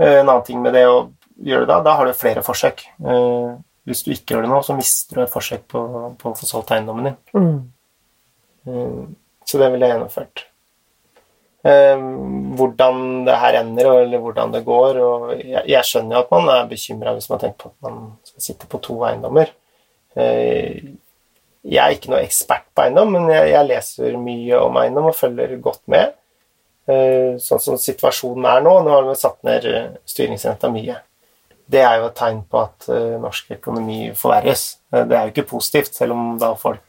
Uh, 0.00 0.20
en 0.22 0.28
annen 0.30 0.44
ting 0.46 0.62
med 0.64 0.72
det 0.74 0.86
å 0.88 1.10
gjøre 1.44 1.66
det 1.66 1.68
da, 1.74 1.80
da 1.84 1.96
har 1.98 2.08
du 2.08 2.14
flere 2.16 2.42
forsøk. 2.46 2.86
Uh, 3.04 3.58
hvis 3.86 4.00
du 4.06 4.10
ikke 4.14 4.34
gjør 4.34 4.46
det 4.46 4.50
nå, 4.54 4.62
så 4.64 4.74
mister 4.78 5.18
du 5.20 5.22
et 5.26 5.30
forsøk 5.34 5.66
på, 5.70 5.82
på 6.18 6.30
å 6.32 6.38
få 6.38 6.48
solgt 6.48 6.72
eiendommen 6.74 7.10
din. 7.10 7.18
Mm. 7.36 7.58
Eh, 8.66 9.04
Så 9.46 9.60
det 9.60 9.68
ville 9.70 9.86
jeg 9.86 9.94
gjennomført. 9.94 10.46
Eh, 11.66 12.02
Hvordan 12.56 13.24
det 13.26 13.34
her 13.42 13.56
ender, 13.60 13.88
eller 14.04 14.20
hvordan 14.22 14.52
det 14.54 14.62
går 14.64 14.98
og 15.02 15.32
Jeg, 15.40 15.62
jeg 15.68 15.84
skjønner 15.88 16.16
jo 16.16 16.20
at 16.22 16.30
man 16.32 16.48
er 16.52 16.68
bekymra 16.70 17.12
hvis 17.16 17.26
man 17.32 17.40
tenker 17.42 17.58
på 17.66 17.72
at 17.72 17.88
man 17.88 17.96
skal 18.28 18.44
sitte 18.44 18.68
på 18.70 18.80
to 18.84 19.00
eiendommer. 19.08 19.50
Eh, 20.16 20.92
Jeg 21.66 21.82
er 21.82 21.96
ikke 21.96 22.12
noe 22.12 22.22
ekspert 22.22 22.68
på 22.76 22.84
eiendom, 22.84 23.10
men 23.16 23.26
jeg, 23.32 23.48
jeg 23.50 23.66
leser 23.66 24.16
mye 24.22 24.60
om 24.62 24.76
eiendom 24.78 25.08
og 25.10 25.16
følger 25.18 25.56
godt 25.64 25.82
med. 25.90 26.14
Eh, 26.86 27.34
Sånn 27.42 27.60
som 27.64 27.80
situasjonen 27.82 28.46
er 28.46 28.62
nå. 28.62 28.76
Nå 28.86 28.92
har 28.94 29.08
vi 29.08 29.16
satt 29.18 29.40
ned 29.48 29.66
styringsrenta 30.06 30.70
mye. 30.70 31.00
Det 31.66 31.80
er 31.82 31.96
jo 31.98 32.06
et 32.12 32.14
tegn 32.20 32.44
på 32.46 32.60
at 32.62 32.86
norsk 33.18 33.48
økonomi 33.56 34.12
forverres. 34.14 34.76
Det 34.94 35.10
er 35.10 35.24
jo 35.26 35.32
ikke 35.34 35.48
positivt, 35.50 35.96
selv 35.98 36.14
om 36.14 36.36
da 36.38 36.52
folk 36.54 36.82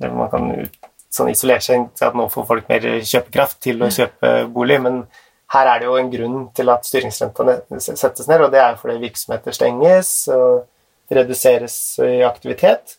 Man 0.00 0.30
kan 0.32 0.46
ut- 0.62 0.79
sånn 1.10 1.30
isolert 1.32 1.64
seg 1.66 1.88
at 2.06 2.14
nå 2.14 2.28
får 2.30 2.46
folk 2.46 2.68
mer 2.70 2.84
kjøpekraft 3.02 3.60
til 3.66 3.82
å 3.82 3.90
kjøpe 3.90 4.30
bolig, 4.54 4.78
men 4.82 5.02
her 5.50 5.66
er 5.66 5.80
det 5.82 5.88
jo 5.88 5.96
en 5.98 6.10
grunn 6.12 6.38
til 6.54 6.70
at 6.70 6.86
styringsrenta 6.86 7.56
settes 7.82 8.28
ned, 8.30 8.44
og 8.44 8.52
det 8.52 8.60
er 8.62 8.76
fordi 8.78 9.00
virksomheter 9.02 9.56
stenges 9.56 10.12
og 10.30 10.66
reduseres 11.10 11.74
i 12.06 12.20
aktivitet. 12.22 12.96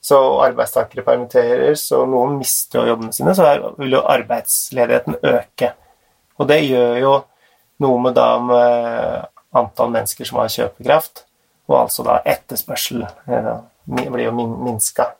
Så 0.00 0.14
arbeidstakere 0.44 1.02
permitteres, 1.02 1.88
og 1.92 2.06
noen 2.12 2.36
mister 2.38 2.84
jo 2.84 2.92
jobbene 2.92 3.12
sine, 3.12 3.34
så 3.34 3.48
her 3.48 3.64
vil 3.80 3.96
jo 3.96 4.04
arbeidsledigheten 4.06 5.18
øke. 5.26 5.72
Og 6.38 6.46
det 6.46 6.60
gjør 6.68 7.00
jo 7.02 7.14
noe 7.82 7.98
med 8.04 8.14
da 8.14 8.28
med 8.38 9.26
antall 9.58 9.90
mennesker 9.90 10.28
som 10.28 10.38
har 10.38 10.54
kjøpekraft, 10.54 11.24
og 11.66 11.80
altså 11.82 12.06
da 12.06 12.20
etterspørsel 12.24 13.02
Det 13.88 14.10
blir 14.12 14.28
jo 14.28 14.32
min- 14.36 14.58
minska. 14.64 15.14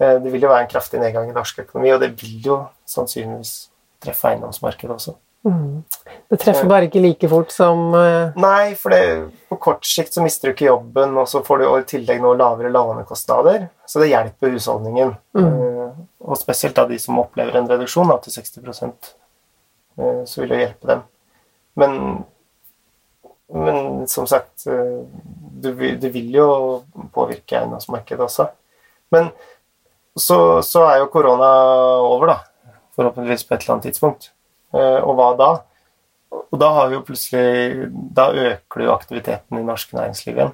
Eh, 0.00 0.18
Det 0.22 0.32
vil 0.32 0.42
jo 0.42 0.48
være 0.52 0.64
en 0.64 0.70
kraftig 0.72 1.00
nedgang 1.00 1.28
i 1.30 1.36
norsk 1.36 1.58
økonomi, 1.66 1.92
og 1.94 2.00
det 2.00 2.14
vil 2.22 2.40
jo 2.46 2.60
sannsynligvis 2.88 3.68
treffe 4.00 4.30
eiendomsmarkedet 4.32 4.94
også. 4.96 5.16
Mm. 5.44 5.84
Det 6.28 6.36
treffer 6.42 6.68
bare 6.68 6.84
ikke 6.84 7.00
like 7.00 7.28
fort 7.32 7.52
som 7.54 7.94
eh, 7.96 8.34
Nei, 8.36 8.74
for 8.76 8.92
det, 8.92 9.30
på 9.48 9.56
kort 9.56 9.86
sikt 9.88 10.12
så 10.12 10.20
mister 10.24 10.50
du 10.50 10.52
ikke 10.52 10.66
jobben, 10.68 11.14
og 11.16 11.28
så 11.30 11.40
får 11.44 11.62
du 11.62 11.64
i 11.68 11.86
tillegg 11.88 12.20
noe 12.20 12.36
lavere 12.36 12.72
lånekostnader, 12.72 13.70
så 13.88 14.02
det 14.02 14.10
hjelper 14.12 14.52
husholdningen. 14.56 15.14
Eh, 15.40 15.86
Og 16.20 16.36
spesielt 16.36 16.76
da 16.76 16.84
de 16.86 16.98
som 17.00 17.18
opplever 17.18 17.56
en 17.56 17.68
reduksjon 17.70 18.12
da, 18.12 18.18
til 18.20 18.36
60 18.36 18.84
eh, 18.84 20.20
så 20.28 20.42
vil 20.42 20.52
det 20.52 20.60
hjelpe 20.60 20.90
dem. 20.92 21.06
Men, 21.80 21.96
men 23.48 24.06
som 24.12 24.28
sagt, 24.28 24.66
du, 24.66 25.70
det 25.72 26.12
vil 26.12 26.34
jo 26.36 26.50
påvirke 27.14 27.56
eiendomsmarkedet 27.62 28.26
også. 28.26 28.50
Men 29.10 29.32
så, 30.18 30.62
så 30.66 30.84
er 30.90 30.98
jo 31.02 31.10
korona 31.12 31.48
over, 32.06 32.26
da. 32.34 32.74
Forhåpentligvis 32.96 33.44
på 33.46 33.54
et 33.54 33.62
eller 33.62 33.74
annet 33.76 33.86
tidspunkt. 33.90 34.30
Eh, 34.74 34.98
Og 35.04 35.14
hva 35.18 35.28
da? 35.38 35.50
Og 36.30 36.58
da 36.62 36.68
har 36.76 36.88
vi 36.90 36.94
jo 36.94 37.02
plutselig 37.02 37.88
Da 38.14 38.28
øker 38.30 38.84
jo 38.84 38.92
aktiviteten 38.94 39.58
i 39.58 39.64
norsk 39.66 39.92
næringsliv 39.96 40.36
igjen. 40.36 40.52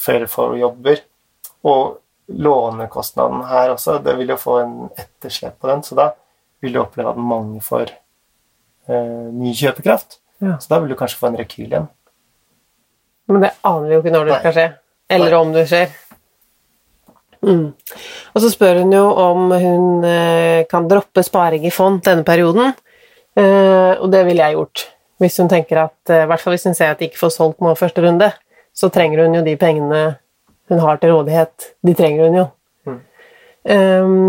Flere 0.00 0.28
får 0.30 0.54
jobber. 0.60 1.02
Og 1.68 1.98
lånekostnaden 2.30 3.42
her 3.50 3.72
også. 3.74 3.98
Det 4.04 4.14
vil 4.20 4.30
jo 4.32 4.36
få 4.40 4.58
en 4.62 4.74
etterslep 4.96 5.58
på 5.60 5.68
den, 5.68 5.82
så 5.84 5.96
da 5.98 6.08
vil 6.62 6.72
du 6.76 6.80
oppleve 6.82 7.10
at 7.12 7.18
mange 7.20 7.60
får 7.64 7.90
eh, 8.88 9.28
ny 9.34 9.52
kjøpekraft. 9.56 10.20
Ja. 10.40 10.54
Så 10.60 10.70
da 10.72 10.78
vil 10.80 10.92
du 10.92 10.96
kanskje 11.00 11.18
få 11.20 11.28
en 11.32 11.40
rekyl 11.40 11.66
igjen. 11.66 11.88
Men 13.28 13.44
det 13.44 13.50
aner 13.66 13.88
vi 13.88 13.94
jo 13.96 14.00
ikke 14.04 14.14
når 14.14 14.24
det 14.28 14.32
Nei. 14.36 14.40
skal 14.44 14.54
skje. 14.56 14.68
Eller 15.16 15.34
om 15.40 15.52
det 15.54 15.66
skjer. 15.70 15.92
Mm. 17.40 17.72
Og 18.34 18.42
så 18.42 18.50
spør 18.52 18.82
hun 18.82 18.92
jo 18.92 19.04
om 19.22 19.52
hun 19.54 20.04
eh, 20.04 20.66
kan 20.68 20.88
droppe 20.88 21.24
sparing 21.24 21.64
i 21.66 21.72
fond 21.72 22.02
denne 22.04 22.24
perioden. 22.26 22.74
Eh, 23.38 23.92
og 23.96 24.10
det 24.12 24.24
ville 24.28 24.44
jeg 24.44 24.58
gjort. 24.58 24.86
Hvis 25.20 25.38
hun 25.40 25.50
tenker 25.52 25.84
at, 25.86 25.98
eh, 26.12 26.24
i 26.24 26.28
hvert 26.28 26.42
fall 26.42 26.56
hvis 26.56 26.68
hun 26.68 26.76
ser 26.76 26.92
at 26.92 27.00
de 27.00 27.08
ikke 27.08 27.22
får 27.22 27.34
solgt 27.36 27.64
nå 27.64 27.72
første 27.78 28.04
runde, 28.04 28.30
så 28.76 28.92
trenger 28.92 29.24
hun 29.24 29.38
jo 29.40 29.44
de 29.46 29.56
pengene 29.60 30.02
hun 30.70 30.82
har 30.84 31.00
til 31.00 31.14
rådighet. 31.14 31.72
De 31.86 31.96
trenger 31.98 32.28
hun 32.28 32.42
jo. 32.42 32.46
Mm. 32.86 33.00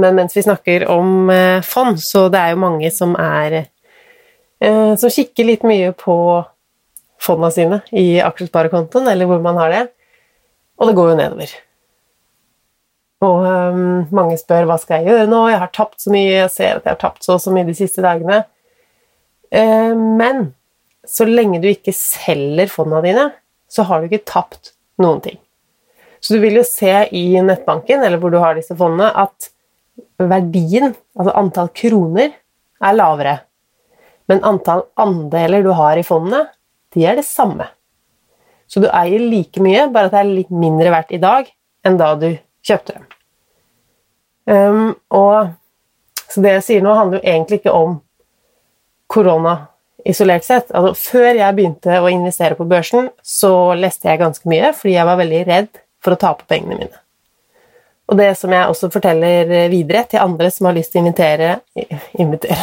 Men 0.01 0.15
mens 0.17 0.33
vi 0.35 0.41
snakker 0.43 0.87
om 0.89 1.29
fond, 1.63 2.01
så 2.01 2.25
det 2.33 2.39
er 2.41 2.55
jo 2.55 2.63
mange 2.63 2.89
som 2.91 3.13
er 3.15 3.67
Som 4.97 5.09
kikker 5.09 5.45
litt 5.45 5.63
mye 5.65 5.93
på 5.97 6.15
fondene 7.21 7.53
sine 7.53 7.79
i 7.97 8.19
aksjesparekontoen, 8.21 9.07
eller 9.09 9.29
hvor 9.29 9.41
man 9.41 9.57
har 9.61 9.73
det, 9.73 9.81
og 10.77 10.89
det 10.89 10.97
går 10.97 11.11
jo 11.11 11.17
nedover. 11.17 11.53
Og 13.21 13.43
um, 13.45 13.83
mange 14.15 14.37
spør 14.39 14.65
hva 14.69 14.79
skal 14.81 15.01
jeg 15.01 15.11
gjøre 15.11 15.29
nå, 15.29 15.43
jeg 15.51 15.61
har 15.61 15.71
tapt 15.75 16.01
så 16.01 16.13
mye, 16.13 16.31
jeg 16.39 16.53
ser 16.53 16.79
at 16.79 16.87
jeg 16.87 16.95
har 16.95 17.01
tapt 17.03 17.25
så 17.25 17.35
og 17.35 17.43
så 17.43 17.53
mye 17.53 17.67
de 17.67 17.77
siste 17.77 18.01
dagene. 18.01 18.41
Uh, 19.53 19.93
men 19.93 20.49
så 21.07 21.27
lenge 21.27 21.61
du 21.61 21.69
ikke 21.69 21.93
selger 21.95 22.71
fondene 22.71 23.03
dine, 23.05 23.27
så 23.71 23.85
har 23.87 24.01
du 24.01 24.09
ikke 24.09 24.25
tapt 24.27 24.73
noen 25.01 25.21
ting. 25.23 25.37
Så 26.21 26.35
du 26.35 26.43
vil 26.43 26.59
jo 26.59 26.65
se 26.65 26.91
i 27.17 27.25
nettbanken, 27.41 28.03
eller 28.05 28.21
hvor 28.21 28.33
du 28.33 28.39
har 28.41 28.57
disse 28.57 28.75
fondene, 28.77 29.09
at 29.09 29.49
verdien, 30.21 30.93
altså 31.17 31.33
antall 31.37 31.71
kroner, 31.77 32.33
er 32.81 32.97
lavere. 32.97 33.35
Men 34.29 34.43
antall 34.47 34.85
andeler 35.01 35.65
du 35.65 35.71
har 35.77 35.97
i 35.97 36.05
fondene, 36.05 36.45
de 36.93 37.05
er 37.07 37.17
det 37.17 37.25
samme. 37.25 37.65
Så 38.69 38.83
du 38.83 38.87
eier 38.87 39.21
like 39.21 39.61
mye, 39.63 39.87
bare 39.91 40.09
at 40.09 40.15
det 40.15 40.21
er 40.21 40.29
litt 40.29 40.53
mindre 40.53 40.93
verdt 40.93 41.13
i 41.15 41.21
dag 41.21 41.49
enn 41.87 41.97
da 41.99 42.13
du 42.19 42.29
kjøpte 42.65 42.97
dem. 42.97 43.09
Um, 44.51 44.87
og, 45.13 45.51
så 46.27 46.43
det 46.43 46.55
jeg 46.57 46.65
sier 46.67 46.85
nå, 46.85 46.93
handler 46.97 47.19
jo 47.19 47.29
egentlig 47.33 47.61
ikke 47.61 47.75
om 47.75 47.99
korona 49.11 49.57
isolert 50.07 50.45
sett. 50.47 50.71
Altså, 50.73 50.95
før 51.11 51.29
jeg 51.37 51.57
begynte 51.57 51.99
å 52.01 52.09
investere 52.11 52.57
på 52.57 52.67
børsen, 52.69 53.11
så 53.21 53.73
leste 53.77 54.09
jeg 54.09 54.21
ganske 54.21 54.49
mye, 54.49 54.73
fordi 54.77 54.95
jeg 54.95 55.07
var 55.09 55.19
veldig 55.21 55.41
redd 55.49 55.81
for 56.01 56.15
å 56.15 56.21
tape 56.21 56.47
pengene 56.49 56.79
mine. 56.79 57.01
Og 58.11 58.17
det 58.19 58.33
som 58.35 58.51
jeg 58.51 58.67
også 58.67 58.89
forteller 58.91 59.69
videre 59.71 60.03
til 60.09 60.23
andre 60.23 60.49
som 60.51 60.67
har 60.67 60.75
lyst 60.75 60.91
til 60.91 60.99
å 60.99 61.05
invitere, 61.05 61.51
invitere, 62.19 62.57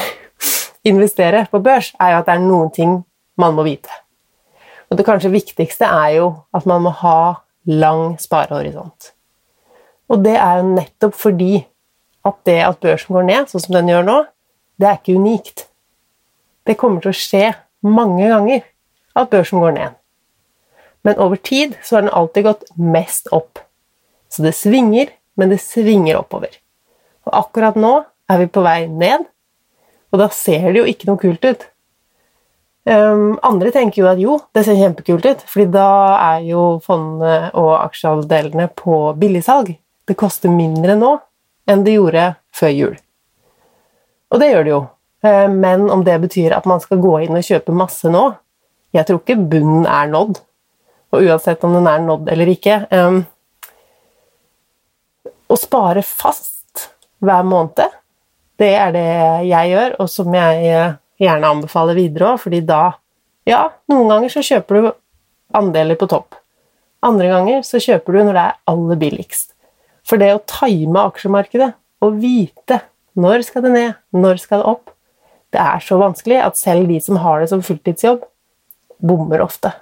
investere 0.91 1.47
på 1.49 1.63
børs, 1.65 1.95
er 1.97 2.13
jo 2.13 2.19
at 2.21 2.29
det 2.29 2.35
er 2.35 2.45
noen 2.45 2.73
ting 2.75 2.99
man 3.39 3.57
må 3.57 3.65
vite. 3.65 3.93
Og 4.89 4.99
det 4.99 5.07
kanskje 5.07 5.33
viktigste 5.33 5.89
er 5.89 6.19
jo 6.19 6.29
at 6.57 6.67
man 6.69 6.85
må 6.85 6.93
ha 7.01 7.21
lang 7.69 8.19
sparehorisont. 8.21 9.13
Og 10.09 10.25
det 10.25 10.37
er 10.41 10.61
jo 10.61 10.75
nettopp 10.75 11.17
fordi 11.17 11.53
at 12.29 12.37
det 12.49 12.59
at 12.65 12.81
børsen 12.83 13.15
går 13.15 13.27
ned, 13.29 13.49
sånn 13.51 13.65
som 13.65 13.77
den 13.77 13.91
gjør 13.93 14.07
nå, 14.07 14.19
det 14.79 14.89
er 14.89 14.99
ikke 14.99 15.19
unikt. 15.19 15.67
Det 16.69 16.77
kommer 16.81 17.03
til 17.05 17.13
å 17.13 17.17
skje 17.17 17.45
mange 17.87 18.29
ganger 18.29 18.65
at 19.19 19.31
børsen 19.33 19.63
går 19.63 19.75
ned. 19.77 19.97
Men 21.07 21.21
over 21.23 21.41
tid 21.41 21.77
så 21.85 21.97
har 21.97 22.07
den 22.07 22.15
alltid 22.15 22.49
gått 22.49 22.69
mest 22.77 23.31
opp. 23.33 23.63
Så 24.29 24.45
det 24.45 24.55
svinger, 24.57 25.13
men 25.39 25.53
det 25.53 25.61
svinger 25.63 26.21
oppover. 26.21 26.53
Og 27.29 27.35
akkurat 27.45 27.79
nå 27.79 27.95
er 28.29 28.43
vi 28.43 28.51
på 28.53 28.65
vei 28.65 28.83
ned, 28.91 29.25
og 30.13 30.23
da 30.23 30.29
ser 30.33 30.71
det 30.71 30.81
jo 30.81 30.87
ikke 30.89 31.09
noe 31.09 31.21
kult 31.21 31.45
ut. 31.45 31.67
Um, 32.89 33.37
andre 33.45 33.73
tenker 33.73 34.01
jo 34.01 34.09
at 34.09 34.21
jo, 34.21 34.39
det 34.57 34.65
ser 34.65 34.79
kjempekult 34.79 35.27
ut, 35.29 35.43
fordi 35.49 35.67
da 35.75 35.89
er 36.17 36.47
jo 36.49 36.63
fondene 36.85 37.51
og 37.59 37.75
aksjeavdelene 37.83 38.71
på 38.79 39.01
billigsalg. 39.21 39.75
Det 40.09 40.17
koster 40.17 40.49
mindre 40.53 40.97
nå 40.97 41.19
enn 41.69 41.85
det 41.85 41.99
gjorde 41.99 42.31
før 42.57 42.73
jul. 42.73 42.95
Og 44.33 44.41
det 44.41 44.51
gjør 44.53 44.65
det 44.65 44.73
jo. 44.73 44.83
Eh, 45.25 45.49
Men 45.49 45.89
om 45.91 46.05
det 46.05 46.19
betyr 46.23 46.55
at 46.57 46.67
man 46.69 46.81
skal 46.81 47.01
gå 47.03 47.19
inn 47.25 47.37
og 47.37 47.45
kjøpe 47.45 47.75
masse 47.75 48.09
nå 48.09 48.29
Jeg 48.95 49.05
tror 49.05 49.19
ikke 49.21 49.37
bunnen 49.51 49.85
er 49.87 50.09
nådd. 50.09 50.39
Og 51.13 51.25
uansett 51.25 51.65
om 51.65 51.75
den 51.77 51.89
er 51.89 52.01
nådd 52.05 52.29
eller 52.33 52.49
ikke 52.53 52.79
Å 55.49 55.57
spare 55.57 56.03
fast 56.05 56.89
hver 57.25 57.45
måned, 57.49 57.95
det 58.61 58.73
er 58.79 58.93
det 58.95 59.07
jeg 59.49 59.71
gjør, 59.73 59.95
og 59.99 60.09
som 60.13 60.35
jeg 60.35 60.67
eh, 60.71 60.93
gjerne 61.19 61.51
anbefaler 61.51 61.97
videre 61.99 62.35
òg, 62.35 62.41
fordi 62.45 62.61
da 62.67 62.93
Ja, 63.49 63.63
noen 63.89 64.11
ganger 64.13 64.31
så 64.31 64.43
kjøper 64.45 64.77
du 64.77 64.89
andeler 65.57 65.97
på 65.97 66.07
topp. 66.11 66.37
Andre 67.03 67.31
ganger 67.33 67.63
så 67.65 67.81
kjøper 67.81 68.13
du 68.13 68.19
når 68.27 68.37
det 68.37 68.43
er 68.45 68.59
aller 68.69 69.01
billigst. 69.01 69.55
For 70.09 70.21
det 70.21 70.31
å 70.35 70.45
time 70.49 71.03
aksjemarkedet 71.11 71.73
og 72.05 72.21
vite 72.23 72.81
når 73.19 73.43
skal 73.49 73.65
det 73.67 73.75
ned, 73.75 73.99
når 74.15 74.41
skal 74.41 74.63
det 74.63 74.71
opp, 74.71 74.93
det 75.53 75.61
er 75.61 75.83
så 75.85 75.99
vanskelig 76.01 76.39
at 76.45 76.59
selv 76.61 76.89
de 76.91 76.99
som 77.03 77.19
har 77.23 77.43
det 77.43 77.49
som 77.51 77.65
fulltidsjobb, 77.65 78.23
bommer 78.99 79.43
ofte. 79.43 79.73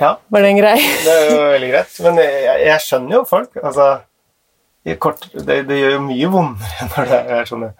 Ja, 0.00 0.16
Var 0.28 0.42
det 0.42 0.48
en 0.50 0.58
grei? 0.58 0.74
det 1.04 1.12
er 1.14 1.28
jo 1.30 1.42
veldig 1.52 1.70
greit. 1.70 1.96
Men 2.02 2.18
jeg, 2.18 2.56
jeg 2.66 2.82
skjønner 2.82 3.16
jo 3.16 3.22
folk. 3.28 3.56
Altså, 3.62 3.88
i 4.84 4.96
kort, 5.00 5.28
det, 5.32 5.60
det 5.68 5.78
gjør 5.78 5.96
jo 5.96 6.04
mye 6.08 6.30
vondere 6.32 6.88
når 6.96 7.10
det 7.12 7.20
er 7.38 7.50
sånne 7.50 7.70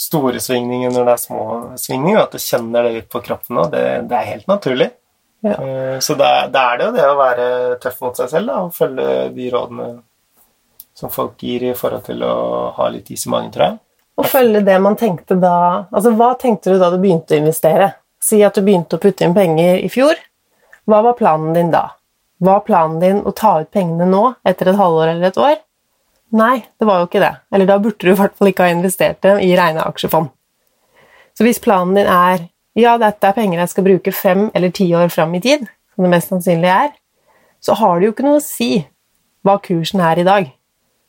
store 0.00 0.40
svingninger 0.40 0.92
når 0.94 1.08
det 1.08 1.14
er 1.16 1.22
små 1.24 1.42
svingninger. 1.80 2.22
At 2.22 2.36
du 2.36 2.40
kjenner 2.40 2.86
det 2.86 2.94
litt 2.94 3.10
på 3.12 3.22
kroppen 3.26 3.60
òg. 3.64 3.74
Det, 3.74 3.84
det 4.08 4.16
er 4.20 4.30
helt 4.30 4.48
naturlig. 4.50 4.90
Ja. 5.40 5.54
Eh, 5.56 5.98
Så 6.04 6.14
da 6.20 6.46
det 6.52 6.60
er 6.60 6.78
det 6.78 6.86
jo 6.86 6.92
det 6.96 7.04
å 7.08 7.16
være 7.18 7.46
tøff 7.80 8.00
mot 8.04 8.16
seg 8.16 8.28
selv 8.32 8.50
da, 8.52 8.58
og 8.66 8.74
følge 8.76 9.30
de 9.34 9.50
rådene 9.52 9.88
som 10.94 11.10
folk 11.12 11.38
gir 11.40 11.62
i 11.70 11.74
forhold 11.76 12.04
til 12.10 12.20
å 12.26 12.34
ha 12.76 12.88
litt 12.92 13.08
is 13.10 13.24
i 13.26 13.30
magen, 13.32 13.50
tror 13.54 13.64
jeg. 13.70 13.78
Og 14.20 14.26
følge 14.28 14.60
det 14.66 14.76
man 14.84 14.98
tenkte 15.00 15.38
da 15.40 15.86
Altså, 15.88 16.10
hva 16.12 16.34
tenkte 16.36 16.74
du 16.74 16.78
da 16.82 16.90
du 16.92 16.98
begynte 17.00 17.32
å 17.32 17.40
investere? 17.40 17.94
Si 18.20 18.42
at 18.44 18.58
du 18.58 18.60
begynte 18.66 18.98
å 18.98 19.00
putte 19.00 19.24
inn 19.24 19.32
penger 19.32 19.78
i 19.80 19.88
fjor. 19.88 20.18
Hva 20.84 21.00
var 21.06 21.16
planen 21.16 21.54
din 21.56 21.70
da? 21.72 21.86
Var 22.44 22.60
planen 22.66 22.98
din 23.00 23.22
å 23.24 23.32
ta 23.32 23.54
ut 23.62 23.70
pengene 23.72 24.04
nå, 24.10 24.34
etter 24.44 24.68
et 24.68 24.76
halvår 24.76 25.14
eller 25.14 25.30
et 25.30 25.40
år? 25.40 25.56
Nei, 26.36 26.58
det 26.78 26.86
var 26.86 27.00
jo 27.00 27.08
ikke 27.08 27.22
det. 27.24 27.32
Eller 27.52 27.66
da 27.70 27.78
burde 27.80 28.04
du 28.04 28.12
i 28.12 28.18
hvert 28.18 28.36
fall 28.36 28.50
ikke 28.52 28.66
ha 28.68 28.74
investert 28.74 29.22
dem 29.24 29.40
i 29.40 29.54
rene 29.56 29.82
aksjefond. 29.88 30.28
Så 31.32 31.46
hvis 31.46 31.62
planen 31.64 31.96
din 31.96 32.06
er 32.10 32.44
ja, 32.78 32.94
dette 33.00 33.26
er 33.26 33.36
penger 33.36 33.62
jeg 33.62 33.72
skal 33.72 33.86
bruke 33.86 34.14
fem 34.14 34.48
eller 34.54 34.72
ti 34.74 34.86
år 34.94 35.10
fram 35.12 35.34
i 35.34 35.42
tid, 35.42 35.66
som 35.94 36.06
det 36.06 36.12
mest 36.12 36.30
sannsynlig 36.30 36.70
er, 36.70 36.90
så 37.60 37.76
har 37.76 37.98
det 37.98 38.08
jo 38.08 38.14
ikke 38.14 38.26
noe 38.26 38.38
å 38.38 38.44
si 38.44 38.70
hva 39.46 39.58
kursen 39.62 40.02
er 40.04 40.20
i 40.20 40.26
dag. 40.26 40.50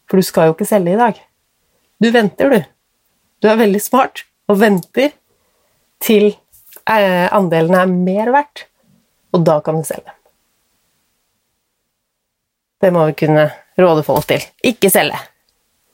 For 0.09 0.19
du 0.19 0.27
skal 0.27 0.49
jo 0.49 0.55
ikke 0.55 0.67
selge 0.67 0.95
i 0.95 0.99
dag. 0.99 1.19
Du 2.01 2.09
venter, 2.11 2.51
du. 2.51 2.63
Du 3.41 3.47
er 3.49 3.59
veldig 3.59 3.81
smart 3.81 4.25
og 4.51 4.59
venter 4.61 5.13
til 6.01 6.33
andelen 6.89 7.29
andelene 7.37 7.83
er 7.83 7.91
mer 7.91 8.31
verdt, 8.33 8.65
og 9.31 9.45
da 9.45 9.59
kan 9.63 9.77
du 9.79 9.85
selge. 9.85 10.11
Det 12.81 12.89
må 12.91 13.05
vi 13.11 13.13
kunne 13.21 13.45
råde 13.79 14.03
folk 14.03 14.25
til. 14.27 14.41
Ikke 14.65 14.89
selge. 14.89 15.19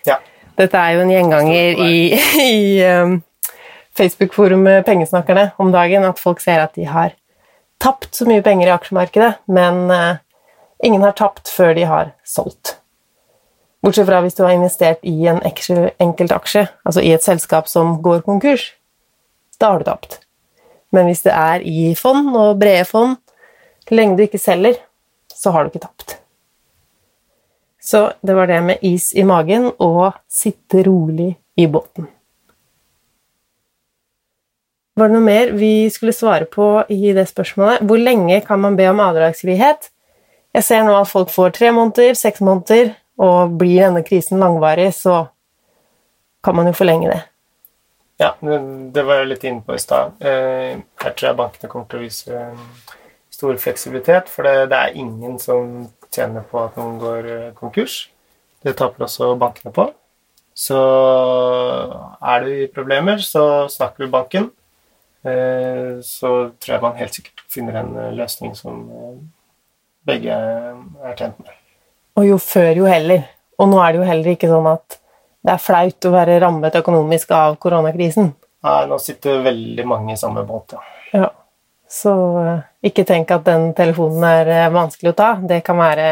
Ja. 0.08 0.16
Dette 0.58 0.80
er 0.80 0.96
jo 0.96 1.04
en 1.04 1.12
gjenganger 1.12 1.82
i, 1.84 1.98
i 2.42 2.54
um, 2.88 3.18
Facebook-forumet 3.98 4.86
Pengesnakkerne 4.86 5.52
om 5.58 5.72
dagen, 5.74 6.06
at 6.06 6.20
folk 6.22 6.42
ser 6.44 6.62
at 6.64 6.76
de 6.78 6.86
har 6.88 7.16
tapt 7.82 8.16
så 8.16 8.28
mye 8.30 8.44
penger 8.46 8.70
i 8.70 8.74
aksjemarkedet, 8.76 9.32
men 9.46 9.90
eh, 9.94 10.20
ingen 10.86 11.06
har 11.06 11.18
tapt 11.18 11.50
før 11.50 11.74
de 11.78 11.86
har 11.90 12.12
solgt. 12.26 12.78
Bortsett 13.86 14.08
fra 14.10 14.22
hvis 14.26 14.38
du 14.38 14.44
har 14.44 14.56
investert 14.56 15.04
i 15.06 15.16
en 15.30 15.42
enkelt 15.46 15.94
enkeltaksje, 16.02 16.66
altså 16.86 17.04
i 17.06 17.14
et 17.14 17.26
selskap 17.26 17.70
som 17.70 18.00
går 18.06 18.24
konkurs. 18.26 18.72
Da 19.62 19.74
har 19.74 19.82
du 19.82 19.88
tapt. 19.90 20.20
Men 20.94 21.10
hvis 21.10 21.24
det 21.26 21.34
er 21.34 21.64
i 21.66 21.94
fond 21.98 22.34
og 22.36 22.60
brede 22.62 22.86
fond, 22.90 23.18
lenge 23.94 24.18
du 24.18 24.26
ikke 24.26 24.42
selger, 24.42 24.80
så 25.34 25.54
har 25.54 25.64
du 25.64 25.72
ikke 25.72 25.86
tapt. 25.86 26.18
Så 27.82 28.12
det 28.26 28.36
var 28.36 28.50
det 28.50 28.60
med 28.64 28.84
is 28.84 29.14
i 29.16 29.24
magen 29.24 29.70
og 29.80 30.18
sitte 30.28 30.84
rolig 30.84 31.36
i 31.56 31.68
båten. 31.72 32.10
Var 34.98 35.12
det 35.12 35.14
noe 35.14 35.26
mer 35.26 35.52
vi 35.54 35.90
skulle 35.94 36.16
svare 36.16 36.48
på 36.50 36.68
i 36.90 37.14
det 37.14 37.28
spørsmålet? 37.30 37.84
Hvor 37.86 38.02
lenge 38.02 38.40
kan 38.42 38.62
man 38.64 38.78
be 38.80 38.88
om 38.90 39.02
avdragsfrihet? 39.04 39.92
Jeg 40.58 40.66
ser 40.66 40.86
nå 40.88 40.96
at 40.98 41.10
folk 41.12 41.30
får 41.30 41.54
tre 41.54 41.70
måneder, 41.76 42.16
seks 42.18 42.42
måneder, 42.42 42.96
og 43.22 43.54
blir 43.60 43.84
denne 43.84 44.02
krisen 44.06 44.42
langvarig, 44.42 44.90
så 44.98 45.28
kan 46.42 46.58
man 46.58 46.70
jo 46.70 46.74
forlenge 46.80 47.12
det. 47.12 47.20
Ja, 48.18 48.32
det 48.42 49.04
var 49.06 49.22
jeg 49.22 49.30
litt 49.30 49.46
inne 49.46 49.62
på 49.62 49.78
i 49.78 49.82
stad. 49.82 50.18
Eh, 50.18 50.82
Her 51.04 51.14
tror 51.14 51.30
jeg 51.30 51.38
bankene 51.38 51.70
kommer 51.70 51.86
til 51.92 52.00
å 52.00 52.06
vise 52.08 52.34
eh, 52.34 52.98
stor 53.30 53.58
fleksibilitet, 53.62 54.34
for 54.34 54.50
det, 54.50 54.74
er 54.74 54.98
ingen 54.98 55.38
som 55.38 55.92
tjener 56.10 56.46
på 56.50 56.64
at 56.66 56.78
noen 56.80 56.98
går 57.02 57.34
eh, 57.36 57.50
konkurs. 57.58 58.08
Det 58.66 58.74
taper 58.80 59.06
også 59.06 59.36
bankene 59.38 59.74
på. 59.76 59.92
Så 60.58 60.78
er 62.18 62.42
du 62.42 62.54
i 62.64 62.72
problemer, 62.74 63.22
så 63.22 63.68
snakker 63.70 64.08
du 64.08 64.10
banken. 64.10 64.50
Eh, 65.26 66.00
så 66.02 66.32
tror 66.60 66.74
jeg 66.76 66.84
man 66.84 67.00
helt 67.00 67.18
sikkert 67.18 67.42
finner 67.52 67.80
en 67.82 67.96
eh, 67.98 68.14
løsning 68.16 68.54
som 68.58 68.84
eh, 68.92 69.16
begge 70.08 70.36
er 70.38 71.18
tjent 71.18 71.40
med. 71.42 71.56
Og 72.18 72.28
jo 72.28 72.38
før, 72.42 72.72
jo 72.78 72.88
heller. 72.90 73.26
Og 73.58 73.70
nå 73.72 73.82
er 73.82 73.94
det 73.94 74.02
jo 74.02 74.08
heller 74.08 74.32
ikke 74.34 74.52
sånn 74.52 74.70
at 74.70 75.00
det 75.48 75.54
er 75.54 75.64
flaut 75.64 76.08
å 76.08 76.14
være 76.14 76.38
rammet 76.44 76.78
økonomisk 76.78 77.34
av 77.36 77.58
koronakrisen. 77.62 78.32
Nei, 78.68 78.80
nå 78.90 78.98
sitter 79.02 79.44
veldig 79.46 79.86
mange 79.88 80.14
i 80.14 80.20
samme 80.20 80.44
båt, 80.48 80.76
ja. 80.76 80.86
Ja. 81.18 81.28
Så 81.88 82.12
ikke 82.84 83.06
tenk 83.08 83.30
at 83.32 83.46
den 83.48 83.70
telefonen 83.78 84.26
er 84.28 84.74
vanskelig 84.76 85.14
å 85.14 85.18
ta. 85.18 85.30
Det 85.40 85.62
kan 85.64 85.80
være 85.80 86.08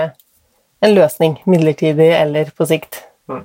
en 0.86 0.94
løsning, 0.96 1.36
midlertidig 1.52 2.08
eller 2.16 2.52
på 2.56 2.68
sikt. 2.70 3.02
Mm. 3.28 3.42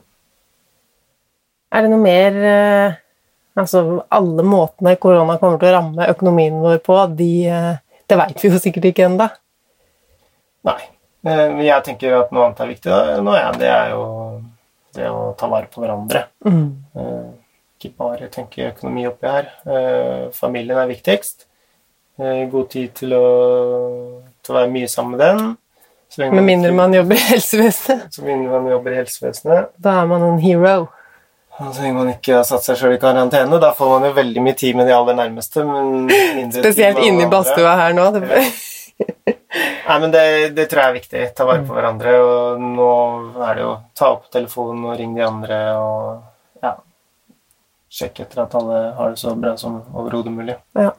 Er 1.74 1.82
det 1.82 1.90
noe 1.90 2.04
mer 2.04 2.38
Altså, 3.60 3.82
alle 4.08 4.44
måtene 4.46 4.96
korona 5.00 5.36
kommer 5.40 5.60
til 5.60 5.70
å 5.70 5.76
ramme 5.78 6.08
økonomien 6.12 6.56
vår 6.62 6.80
på, 6.86 6.96
de, 7.18 7.30
eh, 7.48 7.74
det 8.08 8.18
veit 8.20 8.40
vi 8.42 8.50
jo 8.50 8.60
sikkert 8.62 8.90
ikke 8.90 9.06
ennå. 9.10 9.28
Nei. 10.68 10.80
Eh, 11.26 11.46
Men 11.52 11.62
jeg 11.66 11.84
tenker 11.84 12.16
at 12.22 12.32
noe 12.32 12.46
annet 12.48 12.64
er 12.64 12.72
viktig 12.72 12.90
da, 12.90 13.20
nå, 13.20 13.36
ja, 13.36 13.52
det 13.60 13.68
er 13.68 13.92
jo 13.92 14.04
det 14.96 15.06
å 15.12 15.30
ta 15.38 15.46
vare 15.50 15.68
på 15.70 15.82
hverandre. 15.84 16.24
Mm. 16.44 17.36
Ikke 17.80 17.92
bare 17.96 18.28
tenke 18.32 18.70
økonomi 18.72 19.06
oppi 19.08 19.28
her. 19.30 19.50
Eh, 19.64 20.30
Familien 20.36 20.80
er 20.80 20.88
viktigst. 20.90 21.46
Eh, 22.20 22.46
God 22.52 22.70
tid 22.72 22.94
til 22.98 23.14
å, 23.16 23.24
til 24.42 24.52
å 24.54 24.58
være 24.58 24.72
mye 24.72 24.88
sammen 24.90 25.16
med 25.16 25.22
den. 25.24 25.52
Med 26.34 26.42
mindre 26.42 26.72
man 26.74 26.92
jobber 26.92 27.14
i 27.14 27.22
helsevesenet. 27.30 28.08
Så 28.16 28.24
mindre 28.26 28.50
man 28.58 28.72
jobber 28.72 28.92
i 28.96 28.98
helsevesenet. 28.98 29.70
Da 29.78 30.00
er 30.02 30.08
man 30.10 30.24
en 30.26 30.40
hero. 30.42 30.88
Og 31.60 31.74
så 31.76 31.82
lenge 31.84 31.98
man 31.98 32.10
ikke 32.14 32.38
har 32.38 32.46
satt 32.48 32.64
seg 32.64 32.78
sjøl 32.80 32.94
i 32.96 33.00
karantene. 33.02 33.58
Da 33.60 33.72
får 33.76 33.90
man 33.92 34.08
jo 34.08 34.14
veldig 34.16 34.42
mye 34.44 34.56
tid 34.56 34.78
med 34.78 34.88
de 34.88 34.94
aller 34.96 35.16
nærmeste. 35.18 35.64
Men 35.68 36.08
Spesielt 36.54 36.98
inni 37.02 37.10
inne 37.12 37.26
i 37.26 37.32
badstua 37.32 37.74
her 37.82 37.96
nå. 37.96 38.06
Det, 38.16 38.42
Nei, 39.90 39.96
men 39.98 40.12
det, 40.14 40.22
det 40.56 40.68
tror 40.70 40.84
jeg 40.84 40.90
er 40.90 40.96
viktig. 40.96 41.22
Ta 41.36 41.46
vare 41.48 41.64
på 41.66 41.76
hverandre. 41.76 42.14
Og 42.22 42.62
nå 42.62 42.88
er 43.44 43.58
det 43.58 43.64
jo 43.66 43.74
ta 43.98 44.12
opp 44.14 44.30
telefonen 44.32 44.86
og 44.88 44.96
ring 45.00 45.12
de 45.16 45.24
andre 45.26 45.60
og 45.76 46.64
ja, 46.64 46.74
sjekke 47.90 48.24
etter 48.24 48.44
at 48.44 48.56
alle 48.60 48.80
har 48.96 49.12
det 49.12 49.20
så 49.20 49.34
bra 49.36 49.56
som 49.60 49.80
overhodet 49.90 50.32
mulig. 50.32 50.56
Ja. 50.78 50.92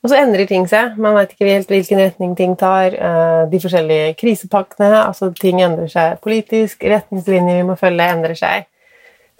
Og 0.00 0.08
så 0.08 0.16
endrer 0.16 0.46
ting 0.48 0.64
seg. 0.70 0.94
Man 0.96 1.12
vet 1.18 1.34
ikke 1.34 1.50
helt 1.50 1.68
hvilken 1.68 2.00
retning 2.00 2.32
ting 2.38 2.54
tar. 2.56 2.94
Eh, 2.96 3.42
De 3.52 3.58
forskjellige 3.60 4.14
krisepakkene, 4.22 4.94
altså 5.04 5.28
ting 5.36 5.60
endrer 5.60 5.90
seg 5.92 6.20
politisk. 6.24 6.86
Retningslinjer 6.88 7.60
vi 7.60 7.66
må 7.68 7.76
følge, 7.80 8.06
endrer 8.14 8.38
seg. 8.38 8.69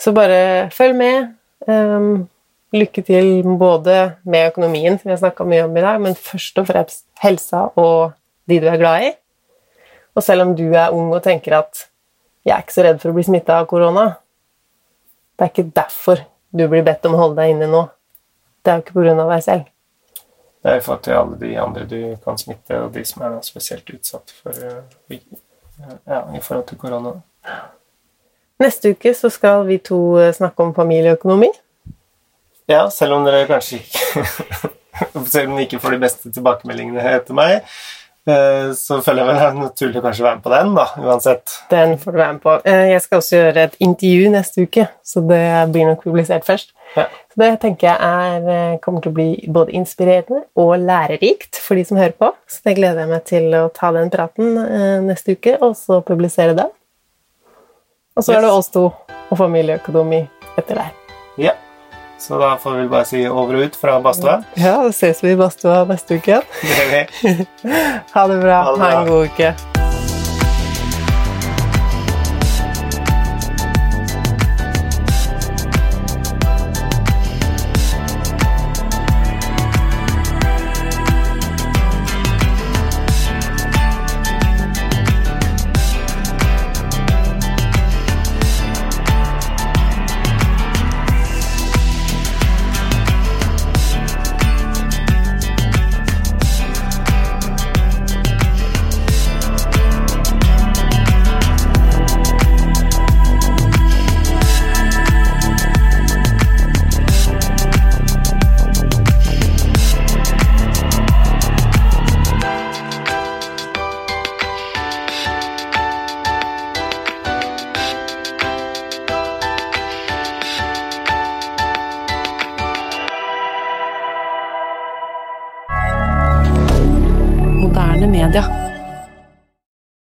Så 0.00 0.12
bare 0.16 0.70
følg 0.72 0.96
med. 0.96 1.32
Um, 1.68 2.28
Lykke 2.70 3.02
til 3.02 3.42
både 3.58 3.94
med 4.22 4.52
økonomien, 4.52 4.94
som 4.98 5.08
vi 5.08 5.10
har 5.10 5.18
snakka 5.18 5.42
mye 5.44 5.64
om 5.66 5.74
i 5.74 5.82
dag, 5.82 5.96
men 5.98 6.14
først 6.14 6.58
og 6.62 6.68
fremst 6.68 7.02
helsa 7.18 7.64
og 7.74 8.12
de 8.46 8.60
du 8.62 8.66
er 8.70 8.78
glad 8.78 9.06
i. 9.08 9.10
Og 10.14 10.22
selv 10.22 10.44
om 10.44 10.52
du 10.54 10.68
er 10.68 10.94
ung 10.94 11.10
og 11.10 11.22
tenker 11.22 11.58
at 11.58 11.88
'jeg 12.44 12.54
er 12.54 12.62
ikke 12.62 12.72
så 12.72 12.82
redd 12.82 13.00
for 13.00 13.10
å 13.10 13.12
bli 13.12 13.22
smitta 13.22 13.58
av 13.58 13.66
korona', 13.66 14.14
det 15.38 15.44
er 15.44 15.50
ikke 15.50 15.74
derfor 15.74 16.16
du 16.52 16.68
blir 16.68 16.84
bedt 16.84 17.04
om 17.06 17.14
å 17.14 17.18
holde 17.18 17.42
deg 17.42 17.50
inne 17.50 17.66
nå. 17.66 17.88
Det 18.64 18.70
er 18.70 18.76
jo 18.76 18.82
ikke 18.82 19.20
av 19.20 19.30
deg 19.30 19.42
selv. 19.42 19.64
Det 20.62 20.72
er 20.72 20.76
i 20.76 20.80
forhold 20.80 21.02
til 21.02 21.12
alle 21.12 21.36
de 21.40 21.56
andre 21.56 21.84
du 21.84 22.16
kan 22.24 22.38
smitte, 22.38 22.82
og 22.82 22.94
de 22.94 23.04
som 23.04 23.22
er 23.22 23.40
spesielt 23.40 23.90
utsatt 23.90 24.30
for 24.42 24.52
eh, 25.10 25.18
ja, 26.06 26.22
i 26.36 26.40
forhold 26.40 26.66
til 26.66 26.78
korona. 26.78 27.20
Neste 28.60 28.92
uke 28.92 29.14
så 29.16 29.30
skal 29.32 29.64
vi 29.68 29.78
to 29.80 30.18
eh, 30.20 30.34
snakke 30.36 30.66
om 30.66 30.74
familieøkonomi. 30.76 31.48
Ja, 32.70 32.84
selv 32.92 33.16
om 33.16 33.24
dere 33.26 33.46
kanskje 33.50 33.80
ikke 33.80 34.68
Selv 35.32 35.48
om 35.48 35.56
dere 35.56 35.64
ikke 35.64 35.80
får 35.80 35.96
de 35.96 36.02
beste 36.02 36.30
tilbakemeldingene 36.34 37.00
etter 37.16 37.34
meg, 37.34 37.62
eh, 38.28 38.68
så 38.76 38.98
føler 39.00 39.22
jeg 39.22 39.28
vel 39.30 39.38
det 39.38 39.46
er 39.46 39.54
naturlig 39.56 40.00
å 40.00 40.04
kanskje 40.04 40.26
være 40.26 40.36
med 40.36 40.44
på 40.44 40.52
den, 40.52 40.74
da, 40.76 40.84
uansett. 41.00 41.54
Den 41.70 41.94
får 42.02 42.12
du 42.12 42.18
være 42.20 42.34
med 42.36 42.42
på. 42.44 42.56
Eh, 42.68 42.88
Jeg 42.90 43.04
skal 43.06 43.22
også 43.22 43.38
gjøre 43.38 43.64
et 43.70 43.78
intervju 43.86 44.32
neste 44.34 44.66
uke, 44.66 44.84
så 45.06 45.22
det 45.30 45.40
blir 45.72 45.88
nok 45.88 46.04
publisert 46.04 46.44
først. 46.44 46.74
Ja. 46.98 47.06
Så 47.32 47.40
det 47.40 47.48
tenker 47.62 47.88
jeg 47.88 47.96
er, 48.10 48.76
kommer 48.84 49.00
til 49.00 49.14
å 49.14 49.16
bli 49.16 49.28
både 49.48 49.72
inspirerende 49.78 50.42
og 50.58 50.74
lærerikt 50.82 51.62
for 51.64 51.80
de 51.80 51.86
som 51.88 52.00
hører 52.02 52.18
på. 52.18 52.32
Så 52.50 52.60
det 52.66 52.76
gleder 52.76 53.06
jeg 53.06 53.12
meg 53.14 53.24
til 53.30 53.56
å 53.56 53.62
ta 53.72 53.92
den 53.96 54.12
praten 54.12 54.52
neste 55.06 55.38
uke, 55.38 55.56
og 55.62 55.78
så 55.78 56.02
publisere 56.04 56.58
den. 56.58 56.74
Og 58.20 58.26
så 58.26 58.36
er 58.36 58.44
det 58.44 58.52
oss 58.52 58.68
to 58.68 58.90
og 59.30 59.38
familieøkonomi 59.40 60.18
etter 60.60 60.82
deg. 60.82 61.16
Ja. 61.40 61.54
Så 62.20 62.36
da 62.36 62.50
får 62.60 62.82
vi 62.82 62.88
bare 62.92 63.08
si 63.08 63.22
over 63.24 63.56
og 63.56 63.70
ut 63.70 63.80
fra 63.80 63.96
badstua. 64.04 64.42
Ja, 64.60 64.76
da 64.84 64.92
ses 64.92 65.24
vi 65.24 65.32
i 65.32 65.40
badstua 65.40 65.86
neste 65.88 66.20
uke. 66.20 66.42
Det 66.60 66.76
gjør 66.76 66.92
vi. 66.92 67.36
Ha 68.12 68.28
det 68.28 68.40
bra. 68.44 68.62
Ha 68.68 68.76
det 68.76 68.80
Ha 68.84 68.94
en 69.00 69.08
god 69.08 69.30
uke. 69.32 69.54